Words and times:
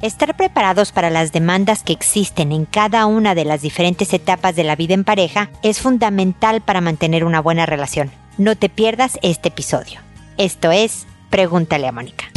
Estar 0.00 0.34
preparados 0.34 0.92
para 0.92 1.10
las 1.10 1.30
demandas 1.30 1.82
que 1.82 1.92
existen 1.92 2.52
en 2.52 2.64
cada 2.64 3.04
una 3.04 3.34
de 3.34 3.44
las 3.44 3.60
diferentes 3.60 4.14
etapas 4.14 4.56
de 4.56 4.64
la 4.64 4.74
vida 4.74 4.94
en 4.94 5.04
pareja 5.04 5.50
es 5.62 5.80
fundamental 5.80 6.62
para 6.62 6.80
mantener 6.80 7.22
una 7.22 7.40
buena 7.40 7.66
relación. 7.66 8.10
No 8.38 8.56
te 8.56 8.70
pierdas 8.70 9.18
este 9.20 9.48
episodio. 9.48 10.00
Esto 10.38 10.72
es 10.72 11.06
Pregúntale 11.28 11.86
a 11.86 11.92
Mónica. 11.92 12.30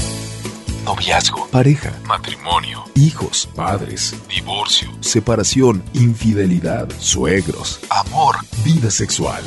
Noviazgo, 0.83 1.47
pareja, 1.47 1.93
matrimonio, 2.05 2.83
hijos, 2.95 3.49
padres, 3.55 4.13
divorcio, 4.27 4.89
separación, 4.99 5.81
infidelidad, 5.93 6.89
suegros, 6.99 7.79
amor, 7.89 8.35
vida 8.65 8.91
sexual. 8.91 9.41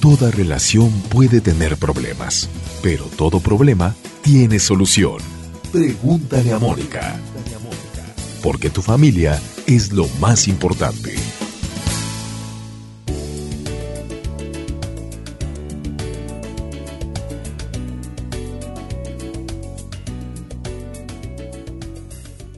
Toda 0.00 0.32
relación 0.32 0.90
puede 1.02 1.40
tener 1.40 1.76
problemas, 1.76 2.50
pero 2.82 3.04
todo 3.04 3.38
problema 3.38 3.94
tiene 4.22 4.58
solución. 4.58 5.37
Pregúntale 5.72 6.50
a 6.54 6.58
Mónica. 6.58 7.14
Porque 8.42 8.70
tu 8.70 8.80
familia 8.80 9.38
es 9.66 9.92
lo 9.92 10.08
más 10.18 10.48
importante. 10.48 11.14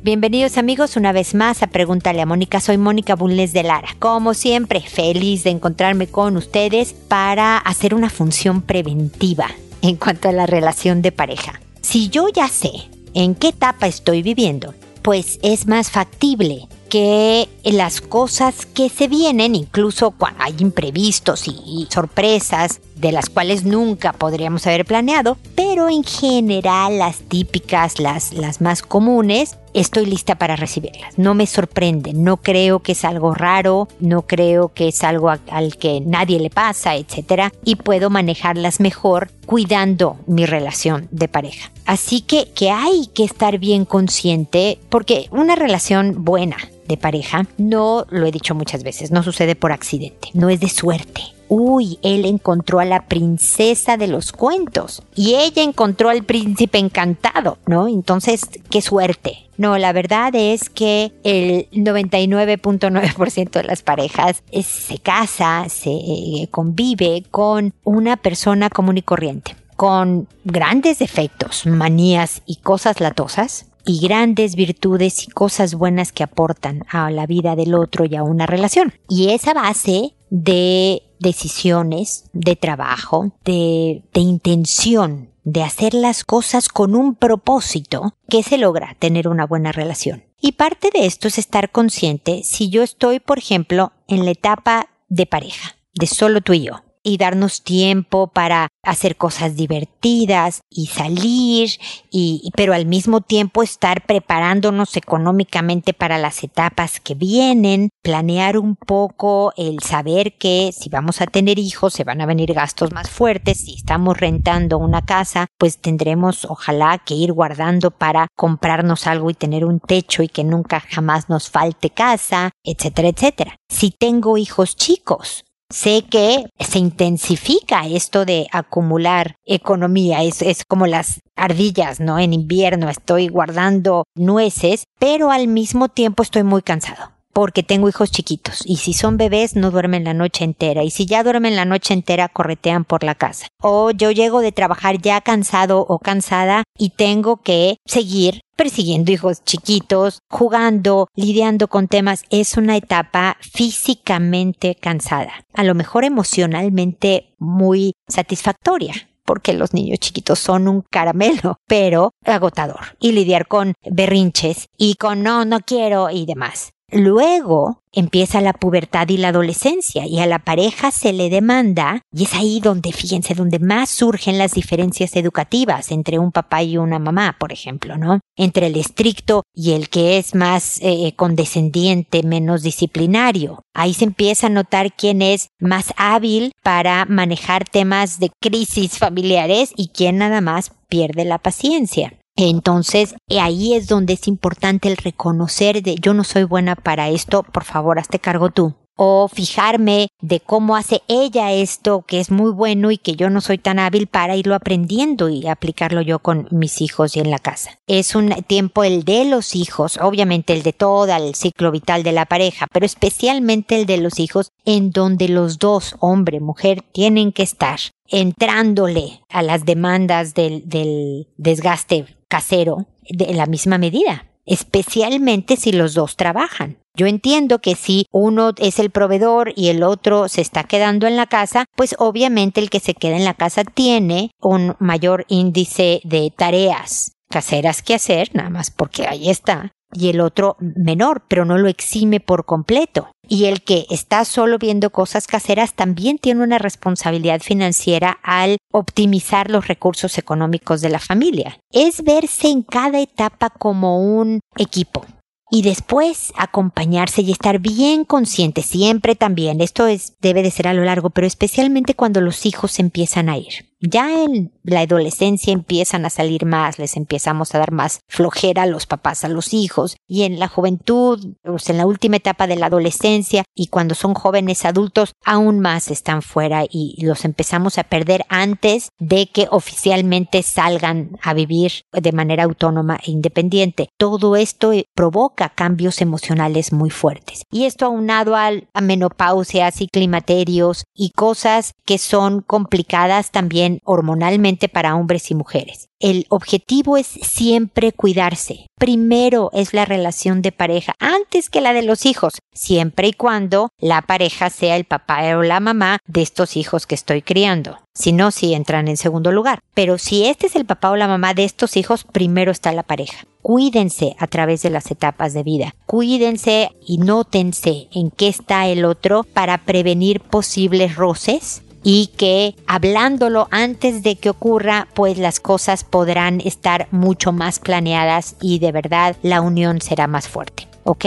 Bienvenidos 0.04 0.56
amigos 0.56 0.96
una 0.96 1.10
vez 1.10 1.34
más 1.34 1.64
a 1.64 1.66
Pregúntale 1.66 2.22
a 2.22 2.26
Mónica. 2.26 2.60
Soy 2.60 2.78
Mónica 2.78 3.16
Bulnes 3.16 3.52
de 3.52 3.64
Lara. 3.64 3.88
Como 3.98 4.34
siempre, 4.34 4.82
feliz 4.82 5.42
de 5.42 5.50
encontrarme 5.50 6.06
con 6.06 6.36
ustedes 6.36 6.92
para 6.92 7.58
hacer 7.58 7.96
una 7.96 8.08
función 8.08 8.62
preventiva 8.62 9.48
en 9.82 9.96
cuanto 9.96 10.28
a 10.28 10.32
la 10.32 10.46
relación 10.46 11.02
de 11.02 11.10
pareja. 11.10 11.60
Si 11.82 12.08
yo 12.08 12.28
ya 12.28 12.46
sé 12.46 12.70
en 13.14 13.34
qué 13.34 13.48
etapa 13.48 13.86
estoy 13.86 14.22
viviendo, 14.22 14.74
pues 15.02 15.38
es 15.42 15.66
más 15.66 15.90
factible 15.90 16.68
que 16.90 17.48
las 17.62 18.00
cosas 18.00 18.66
que 18.66 18.88
se 18.88 19.06
vienen, 19.06 19.54
incluso 19.54 20.10
cuando 20.10 20.42
hay 20.42 20.56
imprevistos 20.58 21.46
y 21.46 21.86
sorpresas 21.88 22.80
de 22.96 23.12
las 23.12 23.30
cuales 23.30 23.64
nunca 23.64 24.12
podríamos 24.12 24.66
haber 24.66 24.84
planeado, 24.84 25.38
pero 25.54 25.88
en 25.88 26.02
general 26.02 26.98
las 26.98 27.20
típicas, 27.20 28.00
las, 28.00 28.32
las 28.32 28.60
más 28.60 28.82
comunes, 28.82 29.56
estoy 29.74 30.06
lista 30.06 30.36
para 30.36 30.56
recibirlas. 30.56 31.18
No 31.18 31.34
me 31.34 31.46
sorprende, 31.46 32.12
no 32.12 32.38
creo 32.38 32.80
que 32.80 32.92
es 32.92 33.04
algo 33.04 33.34
raro, 33.34 33.88
no 34.00 34.22
creo 34.22 34.72
que 34.72 34.88
es 34.88 35.02
algo 35.04 35.30
al 35.30 35.76
que 35.76 36.00
nadie 36.00 36.40
le 36.40 36.50
pasa, 36.50 36.96
etc. 36.96 37.52
Y 37.64 37.76
puedo 37.76 38.10
manejarlas 38.10 38.80
mejor 38.80 39.30
cuidando 39.46 40.16
mi 40.26 40.46
relación 40.46 41.08
de 41.10 41.28
pareja. 41.28 41.70
Así 41.86 42.20
que, 42.20 42.50
que 42.54 42.70
hay 42.70 43.08
que 43.08 43.24
estar 43.24 43.58
bien 43.58 43.84
consciente 43.84 44.78
porque 44.88 45.26
una 45.30 45.56
relación 45.56 46.24
buena 46.24 46.56
de 46.86 46.96
pareja, 46.96 47.46
no 47.56 48.04
lo 48.10 48.26
he 48.26 48.32
dicho 48.32 48.54
muchas 48.54 48.82
veces, 48.82 49.10
no 49.10 49.22
sucede 49.22 49.54
por 49.54 49.72
accidente, 49.72 50.28
no 50.34 50.50
es 50.50 50.60
de 50.60 50.68
suerte. 50.68 51.22
Uy, 51.52 51.98
él 52.02 52.26
encontró 52.26 52.78
a 52.78 52.84
la 52.84 53.08
princesa 53.08 53.96
de 53.96 54.06
los 54.06 54.30
cuentos 54.30 55.02
y 55.16 55.34
ella 55.34 55.64
encontró 55.64 56.08
al 56.08 56.22
príncipe 56.22 56.78
encantado, 56.78 57.58
¿no? 57.66 57.88
Entonces, 57.88 58.42
qué 58.70 58.80
suerte. 58.80 59.50
No, 59.56 59.76
la 59.76 59.92
verdad 59.92 60.32
es 60.36 60.70
que 60.70 61.12
el 61.24 61.68
99.9% 61.72 63.50
de 63.50 63.64
las 63.64 63.82
parejas 63.82 64.44
se 64.62 64.98
casa, 64.98 65.68
se 65.68 65.90
eh, 65.90 66.48
convive 66.52 67.24
con 67.32 67.74
una 67.82 68.16
persona 68.16 68.70
común 68.70 68.98
y 68.98 69.02
corriente, 69.02 69.56
con 69.74 70.28
grandes 70.44 71.00
defectos, 71.00 71.66
manías 71.66 72.42
y 72.46 72.56
cosas 72.56 73.00
latosas, 73.00 73.66
y 73.84 73.98
grandes 73.98 74.54
virtudes 74.54 75.24
y 75.26 75.30
cosas 75.30 75.74
buenas 75.74 76.12
que 76.12 76.22
aportan 76.22 76.84
a 76.90 77.10
la 77.10 77.26
vida 77.26 77.56
del 77.56 77.74
otro 77.74 78.04
y 78.04 78.14
a 78.14 78.22
una 78.22 78.46
relación. 78.46 78.94
Y 79.08 79.30
esa 79.30 79.52
base 79.52 80.14
de 80.28 81.02
decisiones, 81.20 82.24
de 82.32 82.56
trabajo, 82.56 83.32
de, 83.44 84.02
de 84.12 84.20
intención, 84.20 85.30
de 85.44 85.62
hacer 85.62 85.94
las 85.94 86.24
cosas 86.24 86.68
con 86.68 86.96
un 86.96 87.14
propósito 87.14 88.14
que 88.28 88.42
se 88.42 88.58
logra 88.58 88.96
tener 88.98 89.28
una 89.28 89.46
buena 89.46 89.70
relación. 89.70 90.24
Y 90.40 90.52
parte 90.52 90.90
de 90.92 91.06
esto 91.06 91.28
es 91.28 91.38
estar 91.38 91.70
consciente 91.70 92.42
si 92.42 92.70
yo 92.70 92.82
estoy, 92.82 93.20
por 93.20 93.38
ejemplo, 93.38 93.92
en 94.08 94.24
la 94.24 94.32
etapa 94.32 94.88
de 95.08 95.26
pareja, 95.26 95.76
de 95.94 96.06
solo 96.06 96.40
tú 96.40 96.54
y 96.54 96.62
yo 96.62 96.82
y 97.02 97.16
darnos 97.16 97.62
tiempo 97.62 98.28
para 98.28 98.68
hacer 98.82 99.16
cosas 99.16 99.56
divertidas 99.56 100.60
y 100.70 100.86
salir 100.86 101.70
y 102.10 102.50
pero 102.56 102.72
al 102.72 102.86
mismo 102.86 103.20
tiempo 103.20 103.62
estar 103.62 104.06
preparándonos 104.06 104.96
económicamente 104.96 105.92
para 105.92 106.18
las 106.18 106.42
etapas 106.42 107.00
que 107.00 107.14
vienen, 107.14 107.90
planear 108.02 108.58
un 108.58 108.76
poco 108.76 109.52
el 109.56 109.80
saber 109.80 110.36
que 110.38 110.70
si 110.72 110.88
vamos 110.88 111.20
a 111.20 111.26
tener 111.26 111.58
hijos 111.58 111.92
se 111.94 112.04
van 112.04 112.20
a 112.20 112.26
venir 112.26 112.52
gastos 112.54 112.92
más 112.92 113.10
fuertes, 113.10 113.58
si 113.58 113.74
estamos 113.74 114.18
rentando 114.18 114.78
una 114.78 115.02
casa, 115.02 115.46
pues 115.58 115.78
tendremos 115.78 116.44
ojalá 116.44 116.98
que 117.04 117.14
ir 117.14 117.32
guardando 117.32 117.90
para 117.90 118.28
comprarnos 118.36 119.06
algo 119.06 119.30
y 119.30 119.34
tener 119.34 119.64
un 119.64 119.80
techo 119.80 120.22
y 120.22 120.28
que 120.28 120.44
nunca 120.44 120.80
jamás 120.80 121.28
nos 121.28 121.50
falte 121.50 121.90
casa, 121.90 122.50
etcétera, 122.64 123.08
etcétera. 123.08 123.56
Si 123.68 123.90
tengo 123.90 124.36
hijos 124.36 124.76
chicos, 124.76 125.44
sé 125.70 126.04
que 126.08 126.44
se 126.58 126.78
intensifica 126.78 127.86
esto 127.86 128.24
de 128.24 128.48
acumular 128.52 129.36
economía, 129.44 130.22
es, 130.22 130.42
es 130.42 130.64
como 130.64 130.86
las 130.86 131.20
ardillas, 131.36 132.00
¿no? 132.00 132.18
En 132.18 132.32
invierno 132.32 132.88
estoy 132.88 133.28
guardando 133.28 134.04
nueces, 134.14 134.84
pero 134.98 135.30
al 135.30 135.46
mismo 135.48 135.88
tiempo 135.88 136.22
estoy 136.22 136.42
muy 136.42 136.62
cansado 136.62 137.19
porque 137.40 137.62
tengo 137.62 137.88
hijos 137.88 138.10
chiquitos 138.10 138.60
y 138.66 138.76
si 138.76 138.92
son 138.92 139.16
bebés 139.16 139.56
no 139.56 139.70
duermen 139.70 140.04
la 140.04 140.12
noche 140.12 140.44
entera 140.44 140.84
y 140.84 140.90
si 140.90 141.06
ya 141.06 141.22
duermen 141.22 141.56
la 141.56 141.64
noche 141.64 141.94
entera 141.94 142.28
corretean 142.28 142.84
por 142.84 143.02
la 143.02 143.14
casa. 143.14 143.46
O 143.62 143.92
yo 143.92 144.10
llego 144.10 144.42
de 144.42 144.52
trabajar 144.52 145.00
ya 145.00 145.22
cansado 145.22 145.80
o 145.88 145.98
cansada 146.00 146.64
y 146.76 146.90
tengo 146.90 147.38
que 147.38 147.78
seguir 147.86 148.42
persiguiendo 148.56 149.10
hijos 149.10 149.42
chiquitos, 149.42 150.18
jugando, 150.28 151.08
lidiando 151.14 151.68
con 151.68 151.88
temas. 151.88 152.24
Es 152.28 152.58
una 152.58 152.76
etapa 152.76 153.38
físicamente 153.40 154.74
cansada, 154.74 155.46
a 155.54 155.64
lo 155.64 155.74
mejor 155.74 156.04
emocionalmente 156.04 157.32
muy 157.38 157.94
satisfactoria 158.06 158.92
porque 159.24 159.54
los 159.54 159.72
niños 159.72 160.00
chiquitos 160.00 160.40
son 160.40 160.68
un 160.68 160.82
caramelo, 160.82 161.56
pero 161.66 162.10
agotador. 162.24 162.98
Y 162.98 163.12
lidiar 163.12 163.46
con 163.46 163.74
berrinches 163.88 164.66
y 164.76 164.96
con 164.96 165.22
no, 165.22 165.44
no 165.44 165.60
quiero 165.60 166.10
y 166.10 166.26
demás. 166.26 166.72
Luego 166.92 167.82
empieza 167.92 168.40
la 168.40 168.52
pubertad 168.52 169.08
y 169.08 169.16
la 169.16 169.28
adolescencia 169.28 170.06
y 170.06 170.20
a 170.20 170.26
la 170.26 170.38
pareja 170.38 170.90
se 170.90 171.12
le 171.12 171.28
demanda, 171.28 172.02
y 172.12 172.24
es 172.24 172.34
ahí 172.34 172.60
donde, 172.60 172.92
fíjense, 172.92 173.34
donde 173.34 173.58
más 173.58 173.90
surgen 173.90 174.38
las 174.38 174.52
diferencias 174.52 175.16
educativas 175.16 175.90
entre 175.90 176.18
un 176.18 176.32
papá 176.32 176.62
y 176.62 176.78
una 176.78 176.98
mamá, 176.98 177.36
por 177.38 177.52
ejemplo, 177.52 177.96
¿no? 177.96 178.20
Entre 178.36 178.66
el 178.66 178.76
estricto 178.76 179.42
y 179.54 179.72
el 179.72 179.88
que 179.88 180.18
es 180.18 180.34
más 180.34 180.78
eh, 180.82 181.12
condescendiente, 181.16 182.22
menos 182.22 182.62
disciplinario. 182.62 183.62
Ahí 183.74 183.94
se 183.94 184.04
empieza 184.04 184.46
a 184.46 184.50
notar 184.50 184.92
quién 184.92 185.22
es 185.22 185.48
más 185.60 185.92
hábil 185.96 186.52
para 186.62 187.04
manejar 187.06 187.68
temas 187.68 188.18
de 188.20 188.30
crisis 188.40 188.98
familiares 188.98 189.72
y 189.76 189.88
quién 189.88 190.18
nada 190.18 190.40
más 190.40 190.72
pierde 190.88 191.24
la 191.24 191.38
paciencia. 191.38 192.19
Entonces, 192.48 193.14
ahí 193.28 193.74
es 193.74 193.86
donde 193.86 194.14
es 194.14 194.26
importante 194.26 194.88
el 194.88 194.96
reconocer 194.96 195.82
de 195.82 195.96
yo 195.96 196.14
no 196.14 196.24
soy 196.24 196.44
buena 196.44 196.74
para 196.74 197.10
esto, 197.10 197.42
por 197.42 197.64
favor, 197.64 197.98
hazte 197.98 198.18
cargo 198.18 198.50
tú. 198.50 198.79
O 199.02 199.28
fijarme 199.28 200.08
de 200.20 200.40
cómo 200.40 200.76
hace 200.76 201.00
ella 201.08 201.52
esto 201.52 202.04
que 202.06 202.20
es 202.20 202.30
muy 202.30 202.50
bueno 202.50 202.90
y 202.90 202.98
que 202.98 203.16
yo 203.16 203.30
no 203.30 203.40
soy 203.40 203.56
tan 203.56 203.78
hábil 203.78 204.08
para 204.08 204.36
irlo 204.36 204.54
aprendiendo 204.54 205.30
y 205.30 205.46
aplicarlo 205.46 206.02
yo 206.02 206.18
con 206.18 206.48
mis 206.50 206.82
hijos 206.82 207.16
y 207.16 207.20
en 207.20 207.30
la 207.30 207.38
casa. 207.38 207.78
Es 207.86 208.14
un 208.14 208.28
tiempo 208.46 208.84
el 208.84 209.04
de 209.04 209.24
los 209.24 209.56
hijos, 209.56 209.98
obviamente 210.02 210.52
el 210.52 210.62
de 210.62 210.74
todo 210.74 211.16
el 211.16 211.34
ciclo 211.34 211.70
vital 211.70 212.02
de 212.02 212.12
la 212.12 212.26
pareja, 212.26 212.66
pero 212.70 212.84
especialmente 212.84 213.80
el 213.80 213.86
de 213.86 213.96
los 213.96 214.20
hijos 214.20 214.52
en 214.66 214.90
donde 214.90 215.28
los 215.28 215.58
dos, 215.58 215.96
hombre, 216.00 216.38
mujer, 216.38 216.82
tienen 216.92 217.32
que 217.32 217.42
estar 217.42 217.80
entrándole 218.06 219.22
a 219.30 219.42
las 219.42 219.64
demandas 219.64 220.34
del, 220.34 220.68
del 220.68 221.26
desgaste 221.38 222.04
casero 222.28 222.86
de 223.08 223.32
la 223.32 223.46
misma 223.46 223.78
medida, 223.78 224.26
especialmente 224.44 225.56
si 225.56 225.72
los 225.72 225.94
dos 225.94 226.16
trabajan. 226.16 226.76
Yo 227.00 227.06
entiendo 227.06 227.60
que 227.60 227.76
si 227.76 228.04
uno 228.12 228.52
es 228.58 228.78
el 228.78 228.90
proveedor 228.90 229.54
y 229.56 229.68
el 229.68 229.82
otro 229.84 230.28
se 230.28 230.42
está 230.42 230.64
quedando 230.64 231.06
en 231.06 231.16
la 231.16 231.24
casa, 231.24 231.64
pues 231.74 231.96
obviamente 231.98 232.60
el 232.60 232.68
que 232.68 232.78
se 232.78 232.92
queda 232.92 233.16
en 233.16 233.24
la 233.24 233.32
casa 233.32 233.64
tiene 233.64 234.32
un 234.38 234.76
mayor 234.80 235.24
índice 235.28 236.02
de 236.04 236.30
tareas 236.30 237.12
caseras 237.30 237.80
que 237.80 237.94
hacer, 237.94 238.28
nada 238.34 238.50
más 238.50 238.70
porque 238.70 239.06
ahí 239.06 239.30
está. 239.30 239.72
y 239.92 240.10
el 240.10 240.20
otro 240.20 240.56
menor, 240.60 241.24
pero 241.26 241.46
no 241.46 241.56
lo 241.56 241.68
exime 241.68 242.20
por 242.20 242.44
completo. 242.44 243.10
Y 243.26 243.46
el 243.46 243.62
que 243.62 243.86
está 243.88 244.24
solo 244.26 244.58
viendo 244.58 244.90
cosas 244.90 245.26
caseras 245.26 245.72
también 245.72 246.18
tiene 246.18 246.44
una 246.44 246.58
responsabilidad 246.58 247.40
financiera 247.40 248.18
al 248.22 248.58
optimizar 248.72 249.50
los 249.50 249.66
recursos 249.68 250.18
económicos 250.18 250.82
de 250.82 250.90
la 250.90 250.98
familia. 250.98 251.58
Es 251.72 252.04
verse 252.04 252.48
en 252.48 252.62
cada 252.62 253.00
etapa 253.00 253.48
como 253.48 254.00
un 254.00 254.40
equipo 254.58 255.06
y 255.50 255.62
después 255.62 256.32
acompañarse 256.36 257.22
y 257.22 257.32
estar 257.32 257.58
bien 257.58 258.04
consciente 258.04 258.62
siempre 258.62 259.14
también. 259.16 259.60
Esto 259.60 259.86
es, 259.86 260.14
debe 260.20 260.42
de 260.42 260.50
ser 260.50 260.68
a 260.68 260.74
lo 260.74 260.84
largo, 260.84 261.10
pero 261.10 261.26
especialmente 261.26 261.94
cuando 261.94 262.20
los 262.20 262.46
hijos 262.46 262.78
empiezan 262.78 263.28
a 263.28 263.36
ir. 263.36 263.69
Ya 263.80 264.24
en 264.24 264.52
la 264.62 264.80
adolescencia 264.80 265.54
empiezan 265.54 266.04
a 266.04 266.10
salir 266.10 266.44
más, 266.44 266.78
les 266.78 266.96
empezamos 266.96 267.54
a 267.54 267.58
dar 267.58 267.72
más 267.72 268.00
flojera 268.08 268.64
a 268.64 268.66
los 268.66 268.86
papás, 268.86 269.24
a 269.24 269.28
los 269.28 269.54
hijos, 269.54 269.96
y 270.06 270.24
en 270.24 270.38
la 270.38 270.48
juventud, 270.48 271.34
en 271.44 271.76
la 271.78 271.86
última 271.86 272.16
etapa 272.16 272.46
de 272.46 272.56
la 272.56 272.66
adolescencia, 272.66 273.44
y 273.54 273.68
cuando 273.68 273.94
son 273.94 274.12
jóvenes 274.12 274.66
adultos, 274.66 275.12
aún 275.24 275.60
más 275.60 275.90
están 275.90 276.20
fuera 276.20 276.64
y 276.68 277.02
los 277.02 277.24
empezamos 277.24 277.78
a 277.78 277.84
perder 277.84 278.24
antes 278.28 278.90
de 278.98 279.28
que 279.28 279.48
oficialmente 279.50 280.42
salgan 280.42 281.18
a 281.22 281.32
vivir 281.32 281.84
de 281.92 282.12
manera 282.12 282.44
autónoma 282.44 282.98
e 283.02 283.10
independiente. 283.10 283.88
Todo 283.98 284.36
esto 284.36 284.72
provoca 284.94 285.48
cambios 285.48 286.00
emocionales 286.02 286.72
muy 286.72 286.90
fuertes. 286.90 287.44
Y 287.50 287.64
esto 287.64 287.86
aunado 287.86 288.36
a 288.36 288.80
menopausias 288.82 289.80
y 289.80 289.88
climaterios 289.88 290.84
y 290.94 291.10
cosas 291.10 291.72
que 291.86 291.98
son 291.98 292.42
complicadas 292.42 293.30
también 293.30 293.69
hormonalmente 293.84 294.68
para 294.68 294.96
hombres 294.96 295.30
y 295.30 295.34
mujeres. 295.34 295.88
El 296.00 296.26
objetivo 296.30 296.96
es 296.96 297.06
siempre 297.06 297.92
cuidarse. 297.92 298.66
Primero 298.78 299.50
es 299.52 299.74
la 299.74 299.84
relación 299.84 300.40
de 300.40 300.50
pareja 300.50 300.94
antes 300.98 301.50
que 301.50 301.60
la 301.60 301.74
de 301.74 301.82
los 301.82 302.06
hijos, 302.06 302.32
siempre 302.54 303.08
y 303.08 303.12
cuando 303.12 303.68
la 303.78 304.02
pareja 304.02 304.48
sea 304.48 304.76
el 304.76 304.84
papá 304.84 305.36
o 305.36 305.42
la 305.42 305.60
mamá 305.60 305.98
de 306.06 306.22
estos 306.22 306.56
hijos 306.56 306.86
que 306.86 306.94
estoy 306.94 307.20
criando. 307.20 307.78
Si 307.94 308.12
no, 308.12 308.30
si 308.30 308.54
entran 308.54 308.88
en 308.88 308.96
segundo 308.96 309.30
lugar. 309.30 309.60
Pero 309.74 309.98
si 309.98 310.24
este 310.24 310.46
es 310.46 310.56
el 310.56 310.64
papá 310.64 310.90
o 310.90 310.96
la 310.96 311.08
mamá 311.08 311.34
de 311.34 311.44
estos 311.44 311.76
hijos, 311.76 312.04
primero 312.04 312.50
está 312.50 312.72
la 312.72 312.82
pareja. 312.82 313.26
Cuídense 313.42 314.16
a 314.18 314.26
través 314.26 314.62
de 314.62 314.70
las 314.70 314.90
etapas 314.90 315.34
de 315.34 315.42
vida. 315.42 315.74
Cuídense 315.84 316.70
y 316.86 316.98
nótense 316.98 317.88
en 317.92 318.10
qué 318.10 318.28
está 318.28 318.68
el 318.68 318.84
otro 318.84 319.24
para 319.24 319.58
prevenir 319.58 320.20
posibles 320.20 320.96
roces 320.96 321.62
y 321.82 322.08
que 322.16 322.54
hablándolo 322.66 323.48
antes 323.50 324.02
de 324.02 324.16
que 324.16 324.30
ocurra, 324.30 324.88
pues 324.94 325.18
las 325.18 325.40
cosas 325.40 325.84
podrán 325.84 326.40
estar 326.40 326.88
mucho 326.90 327.32
más 327.32 327.58
planeadas 327.58 328.36
y 328.40 328.58
de 328.58 328.72
verdad 328.72 329.16
la 329.22 329.40
unión 329.40 329.80
será 329.80 330.06
más 330.06 330.28
fuerte. 330.28 330.68
¿Ok? 330.84 331.06